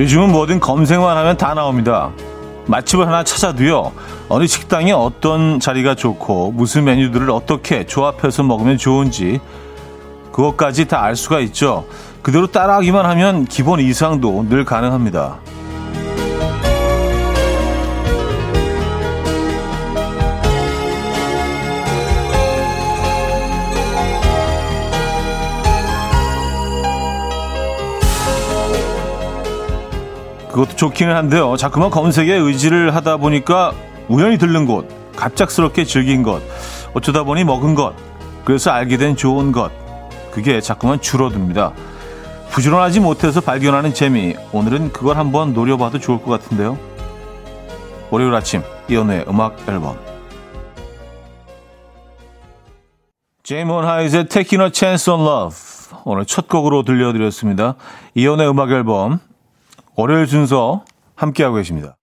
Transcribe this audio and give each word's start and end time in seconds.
요즘은 0.00 0.32
뭐든 0.32 0.60
검색만 0.60 1.14
하면 1.18 1.36
다 1.36 1.52
나옵니다. 1.52 2.10
맛집을 2.66 3.06
하나 3.06 3.22
찾아도요. 3.22 3.92
어느 4.30 4.46
식당에 4.46 4.92
어떤 4.92 5.60
자리가 5.60 5.94
좋고 5.94 6.52
무슨 6.52 6.84
메뉴들을 6.84 7.30
어떻게 7.30 7.84
조합해서 7.84 8.42
먹으면 8.42 8.78
좋은지 8.78 9.40
그것까지 10.32 10.88
다 10.88 11.02
알 11.02 11.16
수가 11.16 11.40
있죠. 11.40 11.84
그대로 12.22 12.46
따라하기만 12.46 13.04
하면 13.04 13.44
기본 13.44 13.78
이상도 13.80 14.46
늘 14.48 14.64
가능합니다. 14.64 15.36
그것도 30.50 30.76
좋기는 30.76 31.14
한데요. 31.14 31.56
자꾸만 31.56 31.90
검색에 31.90 32.32
의지를 32.34 32.94
하다 32.94 33.18
보니까 33.18 33.72
우연히 34.08 34.36
들른 34.36 34.66
곳, 34.66 34.88
갑작스럽게 35.16 35.84
즐긴 35.84 36.22
것, 36.22 36.42
어쩌다 36.92 37.22
보니 37.22 37.44
먹은 37.44 37.74
것, 37.74 37.94
그래서 38.44 38.70
알게 38.70 38.96
된 38.96 39.16
좋은 39.16 39.52
것, 39.52 39.70
그게 40.32 40.60
자꾸만 40.60 41.00
줄어듭니다. 41.00 41.72
부지런하지 42.50 42.98
못해서 42.98 43.40
발견하는 43.40 43.94
재미, 43.94 44.34
오늘은 44.52 44.92
그걸 44.92 45.16
한번 45.16 45.54
노려봐도 45.54 46.00
좋을 46.00 46.20
것 46.20 46.30
같은데요. 46.32 46.76
월요일 48.10 48.34
아침, 48.34 48.62
이연우의 48.88 49.26
음악 49.28 49.56
앨범. 49.68 49.96
제이몬 53.44 53.84
하이즈의 53.84 54.26
Taking 54.26 54.62
a 54.64 54.70
Chance 54.72 55.12
on 55.12 55.20
Love. 55.20 55.56
오늘 56.04 56.24
첫 56.24 56.48
곡으로 56.48 56.82
들려드렸습니다. 56.82 57.76
이연우의 58.14 58.50
음악 58.50 58.70
앨범. 58.72 59.20
월요일 59.96 60.26
순서 60.26 60.84
함께하고 61.14 61.56
계십니다. 61.56 61.96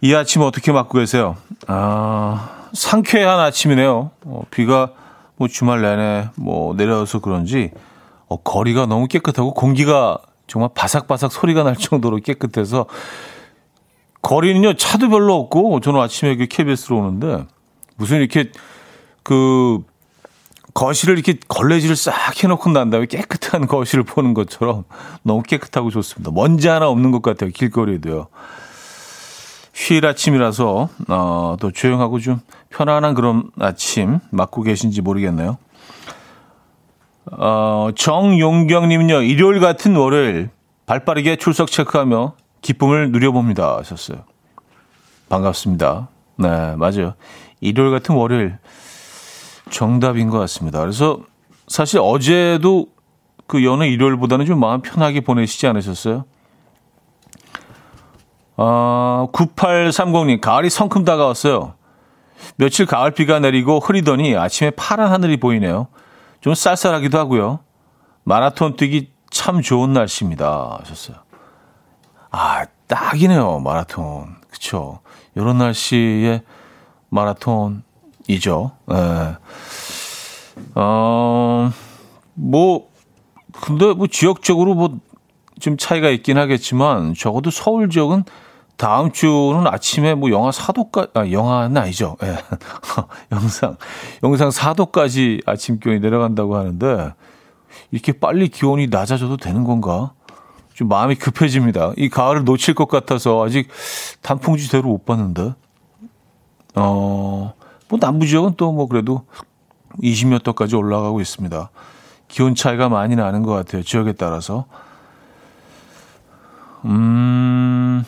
이 0.00 0.14
아침 0.14 0.42
어떻게 0.42 0.70
맞고 0.72 0.98
계세요? 0.98 1.36
아, 1.66 2.68
상쾌한 2.72 3.40
아침이네요. 3.40 4.10
어, 4.24 4.42
비가 4.50 4.92
뭐 5.36 5.48
주말 5.48 5.82
내내 5.82 6.28
뭐 6.36 6.74
내려서 6.74 7.20
그런지 7.20 7.70
어, 8.28 8.36
거리가 8.36 8.86
너무 8.86 9.06
깨끗하고 9.08 9.54
공기가 9.54 10.18
정말 10.46 10.70
바삭바삭 10.74 11.32
소리가 11.32 11.62
날 11.62 11.76
정도로 11.76 12.18
깨끗해서 12.18 12.86
거리는요 14.22 14.74
차도 14.74 15.08
별로 15.08 15.34
없고 15.36 15.80
저는 15.80 16.00
아침에 16.00 16.36
그 16.36 16.46
KBS로 16.46 16.98
오는데 16.98 17.46
무슨 17.96 18.18
이렇게 18.18 18.50
그 19.22 19.82
거실을 20.78 21.14
이렇게 21.14 21.34
걸레질을 21.48 21.96
싹 21.96 22.14
해놓고 22.40 22.70
난 22.70 22.88
다음에 22.88 23.06
깨끗한 23.06 23.66
거실을 23.66 24.04
보는 24.04 24.32
것처럼 24.32 24.84
너무 25.24 25.42
깨끗하고 25.42 25.90
좋습니다. 25.90 26.30
먼지 26.30 26.68
하나 26.68 26.86
없는 26.86 27.10
것 27.10 27.20
같아요. 27.20 27.50
길거리에도요. 27.50 28.28
휴일 29.74 30.06
아침이라서 30.06 30.88
어, 31.08 31.56
또 31.58 31.72
조용하고 31.72 32.20
좀 32.20 32.40
편안한 32.70 33.14
그런 33.14 33.50
아침 33.58 34.20
맞고 34.30 34.62
계신지 34.62 35.02
모르겠네요. 35.02 35.58
어, 37.32 37.88
정용경님은요. 37.96 39.22
일요일 39.22 39.58
같은 39.58 39.96
월요일 39.96 40.48
발빠르게 40.86 41.36
출석 41.36 41.72
체크하며 41.72 42.34
기쁨을 42.62 43.10
누려봅니다 43.10 43.78
하셨어요. 43.78 44.18
반갑습니다. 45.28 46.06
네, 46.36 46.76
맞아요. 46.76 47.14
일요일 47.60 47.90
같은 47.90 48.14
월요일 48.14 48.58
정답인 49.70 50.30
것 50.30 50.38
같습니다. 50.38 50.80
그래서 50.80 51.20
사실 51.66 52.00
어제도 52.02 52.86
그 53.46 53.64
여느 53.64 53.84
일요일보다는 53.84 54.46
좀 54.46 54.60
마음 54.60 54.82
편하게 54.82 55.20
보내시지 55.20 55.66
않으셨어요? 55.66 56.24
아, 58.56 59.28
9830님, 59.32 60.40
가을이 60.40 60.68
성큼 60.68 61.04
다가왔어요. 61.04 61.74
며칠 62.56 62.86
가을비가 62.86 63.38
내리고 63.40 63.78
흐리더니 63.78 64.36
아침에 64.36 64.70
파란 64.70 65.12
하늘이 65.12 65.38
보이네요. 65.38 65.88
좀 66.40 66.54
쌀쌀하기도 66.54 67.18
하고요. 67.18 67.60
마라톤 68.24 68.76
뛰기 68.76 69.12
참 69.30 69.62
좋은 69.62 69.92
날씨입니다. 69.92 70.78
하셨어요. 70.80 71.16
아, 72.30 72.66
딱이네요. 72.86 73.60
마라톤. 73.60 74.36
그쵸. 74.50 75.00
요런 75.36 75.58
날씨에 75.58 76.42
마라톤 77.10 77.82
이죠. 78.28 78.72
예. 78.92 79.36
어, 80.74 81.70
뭐, 82.34 82.88
근데 83.52 83.92
뭐 83.92 84.06
지역적으로 84.06 84.74
뭐 84.74 84.98
좀 85.58 85.76
차이가 85.76 86.08
있긴 86.10 86.38
하겠지만 86.38 87.14
적어도 87.14 87.50
서울 87.50 87.90
지역은 87.90 88.24
다음 88.76 89.10
주는 89.10 89.66
아침에 89.66 90.14
뭐 90.14 90.30
영하 90.30 90.50
4도까지, 90.50 91.16
아, 91.16 91.30
영하는 91.32 91.76
아니죠. 91.76 92.16
예. 92.22 92.36
영상, 93.32 93.76
영상 94.22 94.48
4도까지 94.50 95.42
아침 95.46 95.80
기온이 95.80 95.98
내려간다고 95.98 96.56
하는데 96.56 97.12
이렇게 97.90 98.12
빨리 98.12 98.48
기온이 98.48 98.86
낮아져도 98.86 99.36
되는 99.36 99.64
건가? 99.64 100.12
좀 100.74 100.86
마음이 100.86 101.16
급해집니다. 101.16 101.92
이 101.96 102.08
가을을 102.08 102.44
놓칠 102.44 102.74
것 102.74 102.86
같아서 102.86 103.44
아직 103.44 103.68
단풍 104.22 104.56
지대로 104.56 104.84
못 104.90 105.04
봤는데. 105.04 105.54
어, 106.76 107.52
뭐 107.88 107.98
남부 107.98 108.26
지역은 108.26 108.54
또 108.56 108.72
뭐 108.72 108.86
그래도 108.86 109.24
20몇 110.02 110.42
도까지 110.42 110.76
올라가고 110.76 111.20
있습니다. 111.20 111.70
기온 112.28 112.54
차이가 112.54 112.88
많이 112.88 113.16
나는 113.16 113.42
것 113.42 113.52
같아요. 113.52 113.82
지역에 113.82 114.12
따라서. 114.12 114.66
음, 116.84 118.04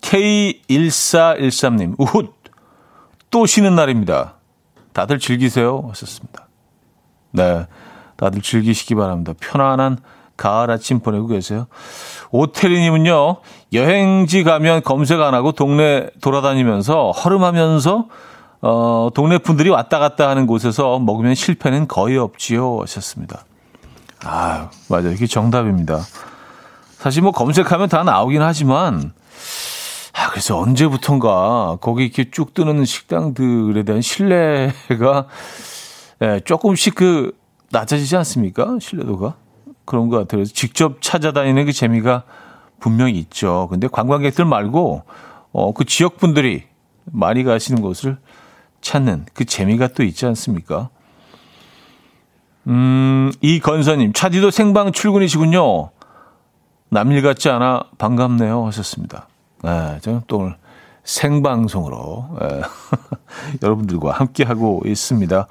K1413님, 0.00 1.94
우훗! 1.98 2.28
또 3.30 3.46
쉬는 3.46 3.74
날입니다. 3.74 4.34
다들 4.92 5.18
즐기세요. 5.18 5.86
하셨습니다. 5.88 6.46
네. 7.30 7.66
다들 8.16 8.42
즐기시기 8.42 8.94
바랍니다. 8.94 9.32
편안한 9.40 9.98
가을 10.36 10.70
아침 10.70 11.00
보내고 11.00 11.26
계세요. 11.28 11.66
오태리님은요, 12.30 13.36
여행지 13.72 14.44
가면 14.44 14.82
검색 14.82 15.20
안 15.20 15.34
하고 15.34 15.52
동네 15.52 16.08
돌아다니면서 16.20 17.12
허름하면서 17.12 18.06
어, 18.62 19.10
동네 19.14 19.38
분들이 19.38 19.68
왔다 19.68 19.98
갔다 19.98 20.28
하는 20.28 20.46
곳에서 20.46 20.98
먹으면 20.98 21.34
실패는 21.34 21.86
거의 21.86 22.16
없지요. 22.16 22.80
하셨습니다. 22.80 23.44
아, 24.24 24.70
맞아요. 24.88 25.12
이게 25.12 25.26
정답입니다. 25.26 26.00
사실 26.96 27.22
뭐 27.22 27.32
검색하면 27.32 27.90
다 27.90 28.02
나오긴 28.04 28.40
하지만, 28.40 29.12
아, 30.14 30.30
그래서 30.30 30.58
언제부턴가 30.58 31.76
거기 31.82 32.04
이렇게 32.04 32.30
쭉 32.30 32.54
뜨는 32.54 32.86
식당들에 32.86 33.82
대한 33.82 34.00
신뢰가 34.00 35.26
예, 36.22 36.40
조금씩 36.44 36.94
그 36.94 37.36
낮아지지 37.70 38.16
않습니까? 38.16 38.78
신뢰도가. 38.80 39.34
그런 39.84 40.08
것 40.08 40.18
같아요. 40.18 40.44
직접 40.44 41.00
찾아다니는 41.00 41.66
그 41.66 41.72
재미가 41.72 42.24
분명히 42.80 43.18
있죠. 43.18 43.68
근데 43.70 43.88
관광객들 43.88 44.44
말고, 44.44 45.02
어, 45.52 45.72
그 45.72 45.84
지역 45.84 46.18
분들이 46.18 46.64
많이 47.04 47.44
가시는 47.44 47.82
곳을 47.82 48.18
찾는 48.80 49.26
그 49.32 49.44
재미가 49.44 49.88
또 49.88 50.02
있지 50.02 50.26
않습니까? 50.26 50.90
음, 52.66 53.32
이 53.40 53.60
건서님, 53.60 54.12
차디도 54.12 54.50
생방 54.50 54.92
출근이시군요. 54.92 55.90
남일 56.88 57.22
같지 57.22 57.48
않아 57.50 57.84
반갑네요. 57.98 58.66
하셨습니다. 58.66 59.28
네, 59.62 59.98
저는 60.00 60.22
또 60.26 60.38
오늘 60.38 60.56
생방송으로 61.02 62.36
네, 62.40 62.62
여러분들과 63.62 64.12
함께하고 64.12 64.82
있습니다. 64.86 65.46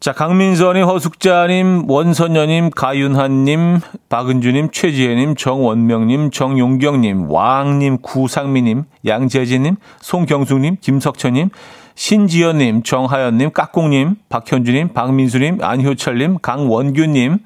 자, 0.00 0.14
강민선님, 0.14 0.84
허숙자님, 0.86 1.90
원선녀님, 1.90 2.70
가윤한님, 2.70 3.80
박은주님, 4.08 4.70
최지혜님, 4.70 5.34
정원명님, 5.34 6.30
정용경님, 6.30 7.30
왕님, 7.30 7.98
구상미님, 8.00 8.84
양재진님, 9.04 9.76
송경숙님, 10.00 10.78
김석천님, 10.80 11.50
신지연님, 11.96 12.82
정하연님, 12.82 13.50
까꿍님, 13.52 14.14
박현주님, 14.30 14.94
박민수님, 14.94 15.58
안효철님, 15.60 16.38
강원규님, 16.40 17.40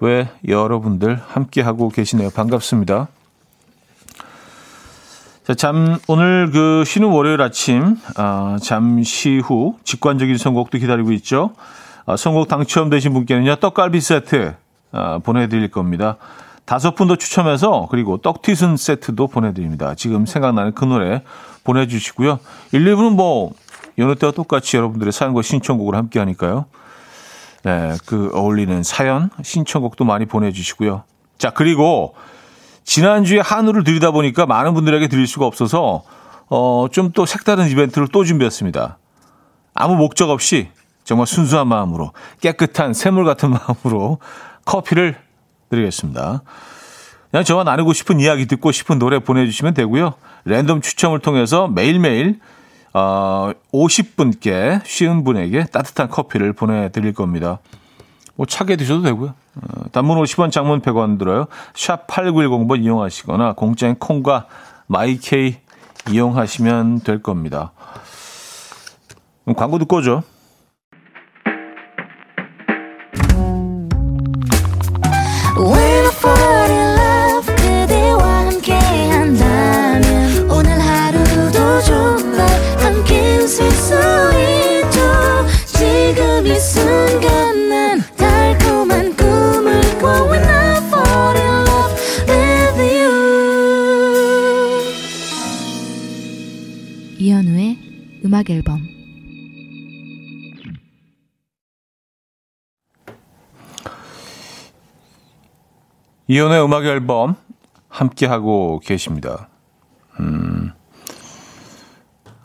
왜 0.00 0.28
여러분들 0.48 1.20
함께하고 1.28 1.90
계시네요. 1.90 2.30
반갑습니다. 2.30 3.08
자, 5.48 5.54
잠, 5.54 5.98
오늘 6.08 6.50
그 6.50 6.84
쉬는 6.84 7.08
월요일 7.08 7.40
아침, 7.40 7.96
아, 8.16 8.58
잠시 8.62 9.38
후 9.38 9.78
직관적인 9.82 10.36
선곡도 10.36 10.76
기다리고 10.76 11.10
있죠. 11.12 11.54
아, 12.04 12.18
선곡 12.18 12.48
당첨되신 12.48 13.14
분께는요, 13.14 13.56
떡갈비 13.56 13.98
세트, 13.98 14.54
아, 14.92 15.20
보내드릴 15.20 15.70
겁니다. 15.70 16.18
다섯 16.66 16.94
분 16.94 17.08
더 17.08 17.16
추첨해서, 17.16 17.88
그리고 17.90 18.18
떡튀순 18.18 18.76
세트도 18.76 19.28
보내드립니다. 19.28 19.94
지금 19.94 20.26
생각나는 20.26 20.74
그 20.74 20.84
노래 20.84 21.22
보내주시고요. 21.64 22.40
1, 22.72 22.84
2부는 22.84 23.14
뭐, 23.14 23.52
여느 23.96 24.16
때와 24.16 24.32
똑같이 24.32 24.76
여러분들의 24.76 25.14
사연과 25.14 25.40
신청곡을 25.40 25.94
함께 25.94 26.18
하니까요. 26.18 26.66
네, 27.62 27.94
그 28.04 28.30
어울리는 28.34 28.82
사연, 28.82 29.30
신청곡도 29.42 30.04
많이 30.04 30.26
보내주시고요. 30.26 31.04
자, 31.38 31.52
그리고 31.54 32.14
지난주에 32.88 33.40
한우를 33.40 33.84
드리다 33.84 34.12
보니까 34.12 34.46
많은 34.46 34.72
분들에게 34.72 35.08
드릴 35.08 35.26
수가 35.26 35.44
없어서 35.44 36.04
어, 36.48 36.86
좀 36.90 37.12
또 37.12 37.26
색다른 37.26 37.68
이벤트를 37.68 38.08
또 38.08 38.24
준비했습니다. 38.24 38.96
아무 39.74 39.96
목적 39.96 40.30
없이 40.30 40.68
정말 41.04 41.26
순수한 41.26 41.68
마음으로 41.68 42.12
깨끗한 42.40 42.94
샘물 42.94 43.26
같은 43.26 43.50
마음으로 43.84 44.20
커피를 44.64 45.18
드리겠습니다. 45.68 46.42
그냥 47.30 47.44
저와 47.44 47.62
나누고 47.64 47.92
싶은 47.92 48.20
이야기 48.20 48.46
듣고 48.46 48.72
싶은 48.72 48.98
노래 48.98 49.18
보내주시면 49.18 49.74
되고요. 49.74 50.14
랜덤 50.46 50.80
추첨을 50.80 51.18
통해서 51.18 51.68
매일매일 51.68 52.40
어, 52.94 53.52
50분께 53.70 54.80
쉬운 54.86 55.24
분에게 55.24 55.66
따뜻한 55.66 56.08
커피를 56.08 56.54
보내드릴 56.54 57.12
겁니다. 57.12 57.58
뭐 58.38 58.46
차게 58.46 58.76
드셔도 58.76 59.02
되고요. 59.02 59.34
어, 59.56 59.90
단문 59.90 60.16
50원, 60.22 60.52
장문 60.52 60.80
100원 60.80 61.18
들어요. 61.18 61.46
샵 61.74 62.06
8910번 62.06 62.84
이용하시거나 62.84 63.54
공짜인 63.54 63.96
콩과 63.96 64.46
마이케이 64.86 65.56
이용하시면 66.08 67.00
될 67.00 67.20
겁니다. 67.20 67.72
광고 69.56 69.80
듣고 69.80 69.96
오죠. 69.96 70.22
음악 98.48 98.50
앨범 98.50 98.80
이연의 106.26 106.64
음악 106.64 106.84
앨범 106.84 107.36
함께 107.88 108.26
하고 108.26 108.80
계십니다. 108.84 109.48
음. 110.20 110.72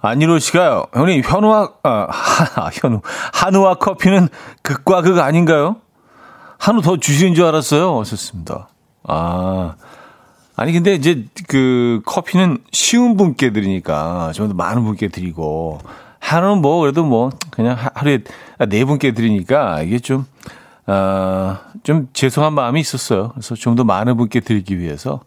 안일호 0.02 0.40
씨가요. 0.40 0.86
형님 0.94 1.22
현우와 1.24 1.74
아, 1.84 2.08
하, 2.10 2.70
현우 2.74 3.02
한우와 3.34 3.76
커피는 3.76 4.28
극과 4.62 5.02
극 5.02 5.20
아닌가요? 5.20 5.78
한우 6.58 6.82
더 6.82 6.98
주시는 6.98 7.36
줄 7.36 7.46
알았어요. 7.46 8.00
하셨습니다. 8.00 8.70
아. 9.04 9.76
아니 10.56 10.72
근데 10.72 10.94
이제 10.94 11.26
그 11.48 12.02
커피는 12.06 12.60
쉬운 12.72 13.18
분께 13.18 13.52
드리니까 13.52 14.32
좀더 14.34 14.54
많은 14.54 14.84
분께 14.84 15.08
드리고 15.08 15.80
하루는 16.20 16.62
뭐 16.62 16.82
그래도 16.82 17.04
뭐 17.04 17.32
그냥 17.50 17.76
하루에 17.96 18.20
네 18.70 18.86
분께 18.86 19.14
드리니까 19.14 19.82
이게 19.82 20.00
좀 20.00 20.26
어, 20.86 21.58
좀 21.84 22.10
죄송한 22.14 22.54
마음이 22.54 22.80
있었어요. 22.80 23.30
그래서 23.30 23.56
좀 23.56 23.76
더 23.76 23.84
많은 23.84 24.16
분께 24.18 24.42
드리기 24.42 24.80
위해서 24.80 25.22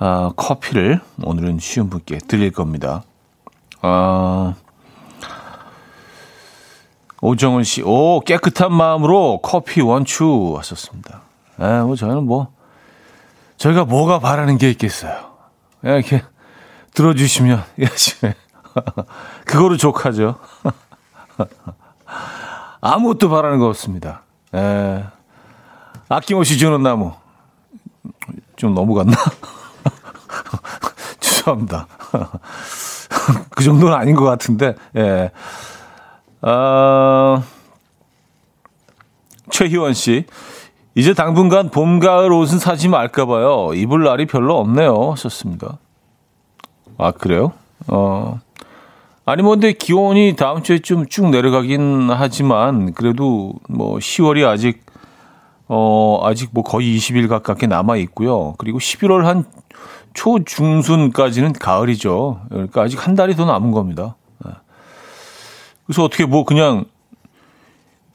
어, 0.00 0.32
커피를 0.34 1.00
오늘은 1.22 1.58
쉬운 1.60 1.88
분께 1.90 2.18
드릴 2.18 2.50
겁니다. 2.50 3.02
어, 3.82 4.54
오정은 7.20 7.64
씨, 7.64 7.82
오 7.82 8.20
깨끗한 8.20 8.72
마음으로 8.72 9.40
커피 9.42 9.80
원추 9.80 10.54
하셨습니다. 10.56 11.22
에, 11.60 11.80
뭐 11.82 11.96
저는 11.96 12.24
뭐 12.24 12.48
저희가 13.58 13.84
뭐가 13.84 14.20
바라는 14.20 14.56
게 14.56 14.70
있겠어요. 14.70 15.32
이렇게 15.82 16.22
들어주시면 16.94 17.62
열심히 17.80 18.32
그거로 19.44 19.76
족하죠. 19.76 20.38
아무것도 22.80 23.28
바라는 23.28 23.58
거 23.58 23.66
없습니다. 23.66 24.22
에, 24.54 25.04
아낌없이 26.08 26.56
주는 26.56 26.82
나무 26.82 27.12
좀 28.56 28.74
너무 28.74 28.94
갔나? 28.94 29.16
죄송합니다. 31.20 31.86
그 33.50 33.64
정도는 33.64 33.94
아닌 33.94 34.14
것 34.14 34.24
같은데. 34.24 34.74
예. 34.96 35.30
어, 36.42 37.42
최희원 39.50 39.94
씨. 39.94 40.26
이제 40.94 41.14
당분간 41.14 41.70
봄, 41.70 42.00
가을 42.00 42.32
옷은 42.32 42.58
사지 42.58 42.88
말까봐요. 42.88 43.74
입을 43.74 44.02
날이 44.02 44.26
별로 44.26 44.58
없네요. 44.58 45.12
하셨습니다. 45.12 45.78
아, 46.96 47.12
그래요? 47.12 47.52
어. 47.86 48.40
아니, 49.24 49.42
뭐, 49.42 49.52
근데 49.52 49.72
기온이 49.72 50.34
다음 50.36 50.62
주에 50.62 50.80
좀쭉 50.80 51.30
내려가긴 51.30 52.10
하지만, 52.10 52.92
그래도 52.94 53.52
뭐, 53.68 53.98
10월이 53.98 54.46
아직, 54.46 54.84
어, 55.68 56.20
아직 56.24 56.48
뭐 56.52 56.64
거의 56.64 56.96
20일 56.96 57.28
가깝게 57.28 57.66
남아 57.66 57.96
있고요. 57.96 58.54
그리고 58.56 58.78
11월 58.78 59.22
한 59.22 59.44
초, 60.14 60.42
중순까지는 60.42 61.52
가을이죠. 61.52 62.40
그러니까 62.48 62.82
아직 62.82 63.06
한 63.06 63.14
달이 63.14 63.36
더 63.36 63.44
남은 63.44 63.70
겁니다. 63.70 64.16
네. 64.44 64.52
그래서 65.86 66.02
어떻게 66.04 66.24
뭐 66.24 66.44
그냥 66.44 66.86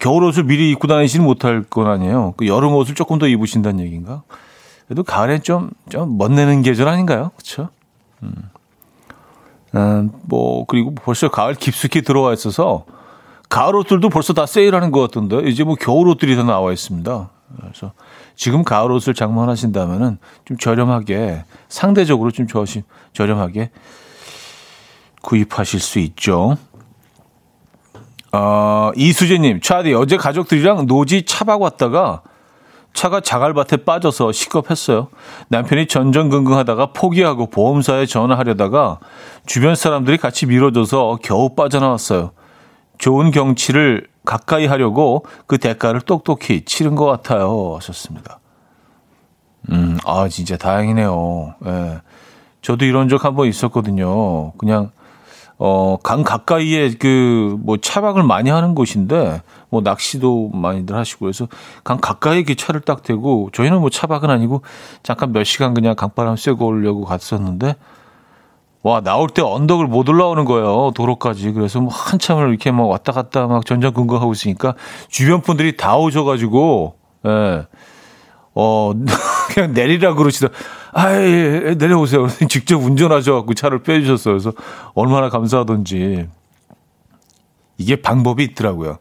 겨울 0.04 0.26
옷을 0.26 0.44
미리 0.44 0.70
입고 0.72 0.90
다니지는 0.90 1.26
못할 1.26 1.64
건 1.64 1.88
아니에요. 1.88 2.34
그 2.36 2.46
여름 2.46 2.74
옷을 2.74 2.94
조금 2.94 3.20
더 3.20 3.26
입으신다는 3.26 3.82
얘기인가? 3.86 4.24
그래도 4.86 5.02
가을엔 5.02 5.44
좀, 5.44 5.70
좀 5.90 6.18
멋내는 6.18 6.62
계절 6.62 6.90
아닌가요? 6.90 7.32
그쵸? 7.38 7.70
음. 8.22 8.34
음, 9.76 10.12
뭐, 10.24 10.66
그리고 10.66 10.94
벌써 10.94 11.30
가을 11.30 11.56
깊숙이 11.56 12.02
들어와 12.02 12.34
있어서 12.34 12.84
가을 13.48 13.78
옷들도 13.78 14.10
벌써 14.10 14.34
다 14.34 14.46
세일하는 14.46 14.92
것 14.92 15.00
같던데 15.00 15.48
이제 15.50 15.64
뭐 15.64 15.76
겨울 15.76 16.10
옷들이 16.10 16.36
다 16.36 16.44
나와 16.44 16.74
있습니다. 16.74 17.30
그래서 17.62 17.94
지금 18.36 18.66
가을 18.66 18.92
옷을 18.92 19.14
장만하신다면은 19.14 20.18
좀 20.44 20.58
저렴하게 20.58 21.46
상대적으로 21.70 22.32
좀 22.32 22.46
저렴하게 23.14 23.72
구입하실 25.22 25.80
수 25.80 26.00
있죠. 26.00 26.58
어, 28.34 28.92
이수재님, 28.96 29.62
차디, 29.62 29.94
어제 29.94 30.18
가족들이랑 30.18 30.88
노지 30.88 31.24
차박 31.24 31.62
왔다가 31.62 32.24
차가 32.94 33.22
자갈밭에 33.22 33.78
빠져서 33.86 34.32
시겁했어요. 34.32 35.08
남편이 35.50 35.88
전전긍긍 35.88 36.54
하다가 36.54 36.94
포기하고 36.94 37.48
보험사에 37.50 38.06
전화하려다가 38.06 39.00
주변 39.46 39.76
사람들이 39.76 40.18
같이 40.18 40.46
밀어줘서 40.46 41.18
겨우 41.24 41.56
빠져나왔어요. 41.56 42.32
좋은 43.00 43.32
경치를 43.32 44.08
가까이 44.26 44.68
하려고 44.68 45.26
그 45.48 45.58
대가를 45.58 46.02
똑똑히 46.02 46.66
치른 46.66 46.96
것 46.96 47.06
같아요. 47.06 47.76
하셨습니다. 47.76 48.40
음, 49.72 49.98
아, 50.06 50.28
진짜 50.30 50.56
다행이네요. 50.58 51.56
예. 51.66 52.02
저도 52.62 52.86
이런 52.86 53.10
적 53.10 53.26
한 53.26 53.36
번 53.36 53.48
있었거든요. 53.48 54.52
그냥 54.54 54.92
어, 55.66 55.96
강 56.04 56.24
가까이에 56.24 56.96
그, 57.00 57.56
뭐, 57.62 57.78
차박을 57.78 58.22
많이 58.24 58.50
하는 58.50 58.76
곳인데, 58.76 59.42
뭐, 59.70 59.80
낚시도 59.80 60.50
많이들 60.50 60.94
하시고, 60.94 61.22
그래서 61.22 61.48
강 61.86 62.00
가까이에 62.02 62.44
그 62.44 62.56
차를 62.56 62.82
딱 62.82 63.02
대고, 63.02 63.50
저희는 63.54 63.80
뭐 63.80 63.90
차박은 63.90 64.30
아니고, 64.30 64.62
잠깐 65.04 65.32
몇 65.32 65.46
시간 65.46 65.74
그냥 65.74 65.96
강바람 65.96 66.36
쐬고 66.36 66.66
오려고 66.66 67.06
갔었는데, 67.06 67.78
와, 68.82 69.00
나올 69.00 69.30
때 69.30 69.42
언덕을 69.42 69.88
못 69.88 70.10
올라오는 70.10 70.44
거예요. 70.44 70.92
도로까지. 70.96 71.54
그래서 71.54 71.80
뭐 71.80 71.94
한참을 71.94 72.50
이렇게 72.50 72.70
막 72.72 72.90
왔다 72.90 73.14
갔다 73.14 73.48
막 73.48 73.66
전전긍긍하고 73.66 74.34
있으니까, 74.34 74.76
주변 75.08 75.40
분들이 75.40 75.78
다 75.78 75.96
오셔가지고, 75.96 76.98
예. 77.26 77.68
어, 78.54 78.92
그냥 79.56 79.74
내리라 79.74 80.14
그러시더 80.16 80.50
아, 80.94 81.12
예, 81.14 81.62
예, 81.66 81.76
내려오세요. 81.76 82.28
직접 82.50 82.78
운전하셔갖고 82.78 83.54
차를 83.54 83.84
빼주셨어요. 83.84 84.36
그래서 84.36 84.54
얼마나 84.94 85.30
감사하던지. 85.30 86.28
이게 87.78 87.96
방법이 87.96 88.44
있더라고요. 88.44 89.00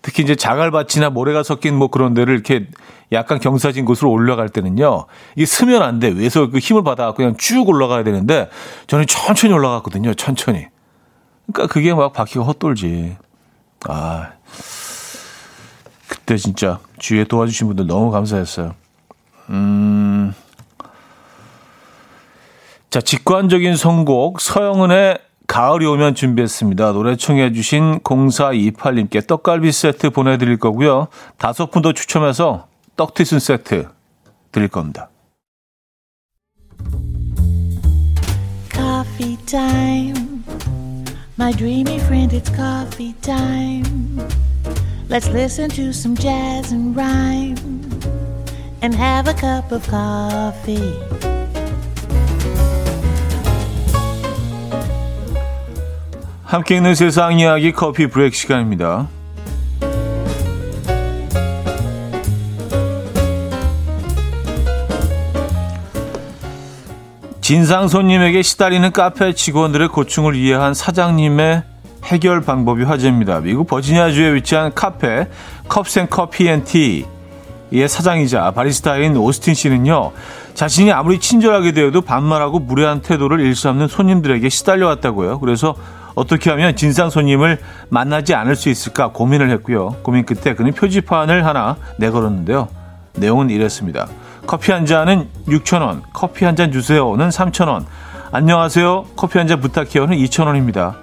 특히 0.00 0.22
이제 0.22 0.34
자갈밭이나 0.34 1.10
모래가 1.10 1.42
섞인 1.42 1.76
뭐 1.76 1.88
그런 1.88 2.12
데를 2.14 2.34
이렇게 2.34 2.66
약간 3.12 3.38
경사진 3.40 3.84
곳으로 3.84 4.10
올라갈 4.10 4.48
때는요. 4.48 5.06
이게 5.36 5.46
스면 5.46 5.82
안 5.82 5.98
돼. 5.98 6.08
위에서 6.08 6.50
그 6.50 6.58
힘을 6.58 6.82
받아갖고 6.82 7.16
그냥 7.16 7.36
쭉 7.38 7.68
올라가야 7.68 8.04
되는데 8.04 8.50
저는 8.86 9.06
천천히 9.06 9.54
올라갔거든요. 9.54 10.14
천천히. 10.14 10.66
그러니까 11.46 11.72
그게 11.72 11.94
막 11.94 12.12
바퀴가 12.12 12.44
헛돌지. 12.44 13.16
아. 13.88 14.32
그때 16.08 16.36
진짜 16.36 16.78
주위에 16.98 17.24
도와주신 17.24 17.66
분들 17.68 17.86
너무 17.86 18.10
감사했어요. 18.10 18.74
음. 19.50 20.34
자, 22.94 23.00
직관적인 23.00 23.74
선곡 23.74 24.40
서영은의 24.40 25.18
가을이 25.48 25.84
오면 25.84 26.14
준비했습니다. 26.14 26.92
노래 26.92 27.16
청해 27.16 27.52
주신 27.52 27.98
0428님께 27.98 29.26
떡갈비 29.26 29.72
세트 29.72 30.10
보내드릴 30.10 30.58
거고요. 30.58 31.08
다섯 31.36 31.72
분 31.72 31.82
더 31.82 31.92
추첨해서 31.92 32.68
떡튀순 32.94 33.40
세트 33.40 33.88
드릴 34.52 34.68
겁니다. 34.68 35.10
Coffee 38.72 39.38
time. 39.44 40.44
My 41.36 41.52
dreamy 41.52 41.96
friend, 41.96 42.32
it's 42.32 42.54
coffee 42.54 43.16
time. 43.22 44.22
Let's 45.08 45.28
listen 45.30 45.68
to 45.70 45.88
some 45.88 46.14
jazz 46.14 46.72
and 46.72 46.96
rhyme 46.96 47.58
and 48.80 48.94
have 48.94 49.26
a 49.26 49.34
cup 49.34 49.72
of 49.72 49.84
coffee. 49.90 51.43
함께 56.54 56.76
있는 56.76 56.94
세상 56.94 57.36
이야기 57.40 57.72
커피 57.72 58.06
브레이크 58.06 58.36
시간입니다. 58.36 59.08
진상 67.40 67.88
손님에게 67.88 68.42
시달리는 68.42 68.92
카페 68.92 69.32
직원들의 69.32 69.88
고충을 69.88 70.36
이해한 70.36 70.74
사장님의 70.74 71.64
해결 72.04 72.40
방법이 72.40 72.84
화제입니다. 72.84 73.40
미국 73.40 73.66
버지니아주에 73.66 74.34
위치한 74.34 74.72
카페 74.72 75.26
컵생 75.66 76.06
커피 76.08 76.46
앤 76.48 76.62
티의 76.62 77.88
사장이자 77.88 78.52
바리스타인 78.52 79.16
오스틴 79.16 79.54
씨는요. 79.54 80.12
자신이 80.54 80.92
아무리 80.92 81.18
친절하게 81.18 81.72
대해도 81.72 82.02
반말하고 82.02 82.60
무례한 82.60 83.02
태도를 83.02 83.40
일삼는 83.40 83.88
손님들에게 83.88 84.48
시달려왔다고요. 84.48 85.40
그래서 85.40 85.74
어떻게 86.14 86.50
하면 86.50 86.76
진상 86.76 87.10
손님을 87.10 87.58
만나지 87.88 88.34
않을 88.34 88.56
수 88.56 88.68
있을까 88.68 89.08
고민을 89.08 89.50
했고요. 89.50 89.96
고민 90.02 90.24
끝에 90.24 90.54
그는 90.54 90.72
표지판을 90.72 91.44
하나 91.44 91.76
내걸었는데요. 91.98 92.68
내용은 93.14 93.50
이랬습니다. 93.50 94.08
커피 94.46 94.72
한 94.72 94.86
잔은 94.86 95.28
6,000원, 95.48 96.02
커피 96.12 96.44
한 96.44 96.56
잔 96.56 96.70
주세요는 96.70 97.28
3,000원, 97.30 97.84
안녕하세요, 98.32 99.06
커피 99.16 99.38
한 99.38 99.46
잔 99.48 99.60
부탁해요는 99.60 100.16
2,000원입니다. 100.18 100.94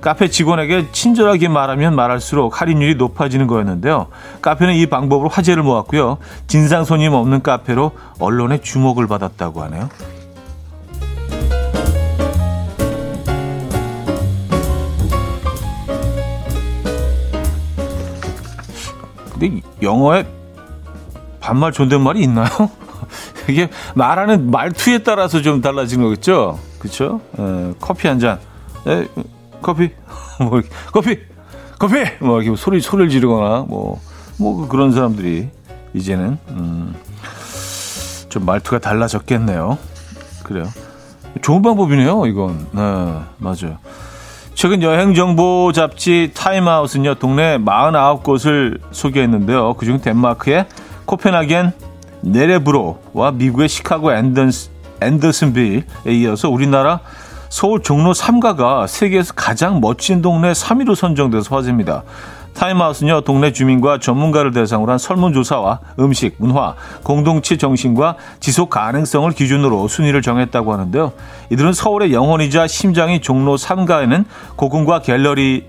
카페 0.00 0.28
직원에게 0.28 0.90
친절하게 0.90 1.46
말하면 1.46 1.94
말할수록 1.94 2.60
할인율이 2.60 2.96
높아지는 2.96 3.46
거였는데요. 3.46 4.08
카페는 4.40 4.74
이 4.74 4.86
방법으로 4.86 5.28
화제를 5.28 5.62
모았고요. 5.62 6.18
진상 6.48 6.84
손님 6.84 7.12
없는 7.12 7.42
카페로 7.42 7.92
언론의 8.18 8.62
주목을 8.62 9.06
받았다고 9.06 9.62
하네요. 9.62 9.88
근데 19.42 19.60
영어에 19.82 20.24
반말 21.40 21.72
존댓말이 21.72 22.22
있나요? 22.22 22.46
이게 23.50 23.68
말하는 23.96 24.52
말투에 24.52 24.98
따라서 24.98 25.42
좀 25.42 25.60
달라지는 25.60 26.04
거겠죠? 26.04 26.60
에, 27.38 27.74
커피 27.80 28.06
한 28.06 28.20
잔. 28.20 28.38
에, 28.86 29.08
커피? 29.60 29.90
뭐, 30.38 30.62
커피! 30.92 31.18
커피! 31.78 31.94
뭐, 32.20 32.40
이렇게 32.40 32.56
소리, 32.56 32.80
소리를 32.80 33.10
지르거나, 33.10 33.64
뭐, 33.68 34.00
뭐, 34.38 34.68
그런 34.68 34.92
사람들이, 34.92 35.48
이제는, 35.94 36.38
음, 36.50 36.94
좀 38.28 38.44
말투가 38.46 38.78
달라졌겠네요. 38.78 39.78
그래요. 40.44 40.64
좋은 41.42 41.62
방법이네요, 41.62 42.26
이건. 42.26 42.68
네, 42.72 42.80
맞아요. 43.38 43.78
최근 44.62 44.80
여행 44.82 45.12
정보 45.12 45.72
잡지 45.74 46.30
타임아웃은요, 46.36 47.16
동네 47.16 47.58
49곳을 47.58 48.78
소개했는데요. 48.92 49.74
그중 49.74 50.00
덴마크의 50.00 50.66
코펜하겐, 51.04 51.72
네레브로와 52.20 53.32
미국의 53.32 53.68
시카고 53.68 54.12
앤더스, 54.12 54.70
앤더슨빌에 55.00 55.82
이어서 56.10 56.48
우리나라 56.48 57.00
서울 57.48 57.82
종로 57.82 58.12
3가가 58.12 58.86
세계에서 58.86 59.34
가장 59.34 59.80
멋진 59.80 60.22
동네 60.22 60.52
3위로 60.52 60.94
선정돼서 60.94 61.56
화제입니다. 61.56 62.04
타임아웃은요, 62.54 63.22
동네 63.22 63.52
주민과 63.52 63.98
전문가를 63.98 64.52
대상으로 64.52 64.92
한 64.92 64.98
설문조사와 64.98 65.80
음식, 66.00 66.34
문화, 66.38 66.74
공동체 67.02 67.56
정신과 67.56 68.16
지속 68.40 68.70
가능성을 68.70 69.30
기준으로 69.32 69.88
순위를 69.88 70.22
정했다고 70.22 70.72
하는데요. 70.72 71.12
이들은 71.50 71.72
서울의 71.72 72.12
영혼이자 72.12 72.66
심장이 72.66 73.20
종로 73.20 73.56
3가에는 73.56 74.24
고궁과 74.56 75.00
갤러리, 75.00 75.66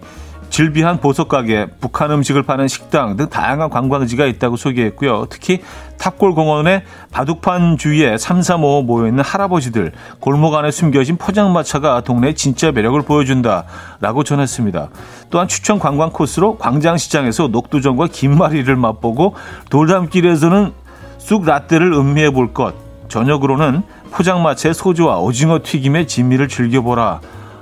질비한 0.53 0.99
보석 0.99 1.29
가게, 1.29 1.65
북한 1.79 2.11
음식을 2.11 2.43
파는 2.43 2.67
식당 2.67 3.17
등 3.17 3.27
다양한 3.27 3.71
관광지가 3.71 4.27
있다고 4.27 4.55
소개했고요. 4.55 5.25
특히 5.31 5.63
탑골 5.97 6.35
공원의 6.35 6.83
바둑판 7.09 7.79
주위에 7.79 8.19
3, 8.19 8.43
4, 8.43 8.57
5 8.57 8.83
모여 8.83 9.07
있는 9.07 9.23
할아버지들, 9.23 9.93
골목 10.19 10.53
안에 10.53 10.69
숨겨진 10.69 11.17
포장마차가 11.17 12.01
동네의 12.01 12.35
진짜 12.35 12.71
매력을 12.71 13.01
보여준다라고 13.01 14.23
전했습니다. 14.23 14.89
또한 15.31 15.47
추천 15.47 15.79
관광 15.79 16.11
코스로 16.11 16.59
광장시장에서 16.59 17.47
녹두전과 17.47 18.09
김말이를 18.11 18.75
맛보고 18.75 19.33
돌담길에서는 19.71 20.71
쑥 21.17 21.45
라떼를 21.45 21.93
음미해 21.93 22.29
볼 22.29 22.53
것, 22.53 22.75
저녁으로는 23.07 23.81
포장마차의 24.11 24.75
소주와 24.75 25.17
오징어 25.17 25.61
튀김의 25.63 26.07
진미를 26.07 26.47
즐겨보라 26.47 27.21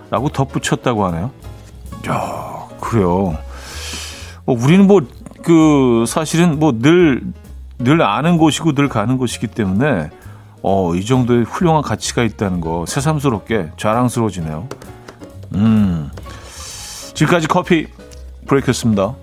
라고 0.09 0.27
덧붙였다고 0.27 1.05
하네요. 1.05 1.31
야. 2.09 2.50
그래요. 2.91 3.37
어, 4.45 4.53
우리는 4.53 4.85
뭐, 4.85 4.99
그, 5.43 6.03
사실은 6.05 6.59
뭐 6.59 6.73
늘, 6.77 7.21
늘 7.79 8.01
아는 8.01 8.37
곳이고 8.37 8.73
늘 8.73 8.89
가는 8.89 9.17
곳이기 9.17 9.47
때문에, 9.47 10.09
어, 10.61 10.93
이 10.93 11.05
정도의 11.05 11.45
훌륭한 11.45 11.83
가치가 11.83 12.21
있다는 12.21 12.59
거 12.59 12.83
새삼스럽게 12.85 13.71
자랑스러워지네요. 13.77 14.67
음. 15.55 16.11
지금까지 17.13 17.47
커피 17.47 17.87
브레이크였습니다. 18.45 19.15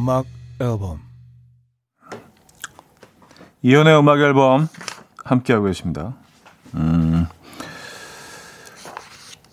음악 0.00 0.24
앨범 0.58 1.02
이현우의 3.60 3.98
음악 3.98 4.18
앨범 4.20 4.66
함께하고 5.22 5.66
계십니다. 5.66 6.14
음, 6.74 7.26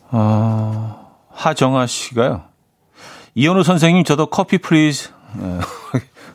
어, 0.10 1.18
하정아 1.32 1.86
씨가요. 1.88 2.46
이현우 3.36 3.64
선생님 3.64 4.06
저도 4.06 4.28
커피 4.28 4.58
please 4.58 5.10
네, 5.36 5.60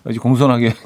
아주 0.04 0.20
공손하게 0.28 0.74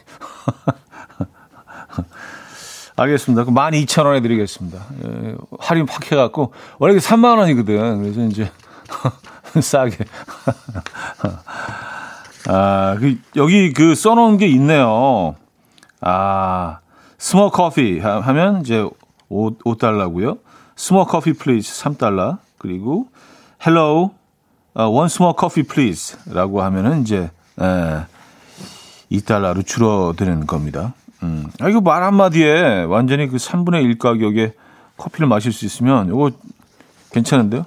알겠습니다. 2.95 3.43
그 3.45 3.51
12,000원에 3.51 4.23
드리겠습니다. 4.23 4.87
예, 5.05 5.35
할인 5.59 5.87
확 5.87 6.11
해갖고, 6.11 6.55
원래 6.79 6.97
3만 6.97 7.37
원이거든. 7.37 8.03
그래서 8.03 8.23
이제, 8.23 8.51
싸게. 9.61 9.99
아, 12.49 12.97
그, 13.01 13.19
여기 13.37 13.73
그 13.73 13.95
써놓은 13.95 14.39
게 14.39 14.47
있네요. 14.49 15.35
아, 16.01 16.79
small 17.19 17.51
커피 17.51 17.99
하면 17.99 18.61
이제 18.61 18.89
5, 19.29 19.51
5달러고요. 19.59 20.39
small 20.77 21.07
커피 21.07 21.33
please 21.33 21.73
3달러. 21.83 22.39
그리고 22.59 23.09
hello, 23.65 24.11
uh, 24.79 24.91
one 24.91 25.07
small 25.07 25.35
coffee 25.39 25.67
please 25.67 26.17
라고 26.33 26.63
하면은 26.63 27.03
이제, 27.03 27.31
에, 27.61 28.07
2달러로 29.11 29.65
줄어드는 29.67 30.47
겁니다. 30.47 30.95
음. 31.23 31.47
아, 31.61 31.69
이거 31.69 31.81
말 31.81 32.03
한마디에 32.03 32.85
완전히 32.85 33.27
그 33.29 33.37
3분의 33.37 33.83
1 33.85 33.99
가격에 33.99 34.53
커피를 34.97 35.27
마실 35.29 35.53
수 35.53 35.65
있으면 35.65 36.09
이거 36.09 36.31
괜찮은데요? 37.13 37.65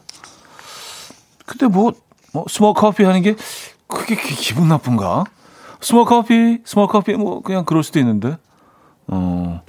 근데 1.46 1.68
뭐, 1.68 1.92
뭐, 2.34 2.46
small 2.48 2.74
커피 2.74 3.04
하는 3.04 3.22
게 3.22 3.36
그게 3.90 4.16
기분 4.16 4.70
나쁜가? 4.70 5.26
small 5.82 6.06
커피, 6.06 6.60
small 6.64 6.88
커피, 6.88 7.14
뭐, 7.14 7.42
그냥 7.42 7.66
그럴 7.66 7.84
수도 7.84 8.00
있는데. 8.00 8.38
어, 9.08 9.62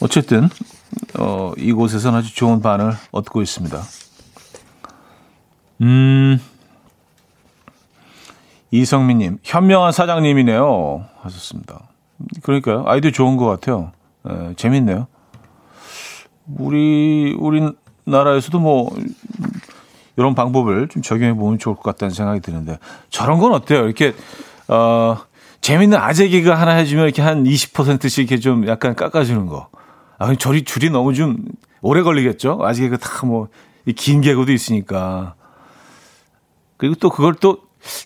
어쨌든, 0.00 0.48
어, 1.18 1.52
이곳에서는 1.56 2.18
아주 2.18 2.34
좋은 2.34 2.60
반응을 2.60 2.92
얻고 3.10 3.40
있습니다. 3.42 3.80
음, 5.80 6.38
이성민님, 8.70 9.38
현명한 9.42 9.92
사장님이네요. 9.92 11.06
하셨습니다. 11.22 11.88
그러니까요. 12.42 12.84
아이디어 12.86 13.10
좋은 13.10 13.36
것 13.36 13.46
같아요. 13.46 13.92
에, 14.28 14.54
재밌네요. 14.56 15.06
우리, 16.58 17.34
우리나라에서도 17.38 18.58
뭐, 18.60 18.94
이런 20.22 20.36
방법을 20.36 20.86
좀 20.88 21.02
적용해 21.02 21.34
보면 21.34 21.58
좋을 21.58 21.74
것 21.74 21.82
같다는 21.82 22.14
생각이 22.14 22.38
드는데, 22.38 22.78
저런 23.10 23.40
건 23.40 23.52
어때요? 23.52 23.84
이렇게, 23.84 24.14
어, 24.68 25.18
재밌는 25.60 25.98
아재 25.98 26.28
개그 26.28 26.50
하나 26.50 26.74
해주면 26.74 27.06
이렇게 27.06 27.22
한 27.22 27.42
20%씩 27.42 28.20
이렇게 28.20 28.38
좀 28.38 28.68
약간 28.68 28.94
깎아주는 28.94 29.46
거. 29.46 29.68
아, 30.18 30.26
그럼 30.26 30.36
줄이, 30.36 30.90
너무 30.90 31.12
좀 31.12 31.38
오래 31.80 32.02
걸리겠죠? 32.02 32.60
아재 32.62 32.82
개그 32.82 32.98
다 32.98 33.26
뭐, 33.26 33.48
긴 33.96 34.20
개그도 34.20 34.52
있으니까. 34.52 35.34
그리고 36.76 36.94
또 36.96 37.10
그걸 37.10 37.34
또 37.34 37.58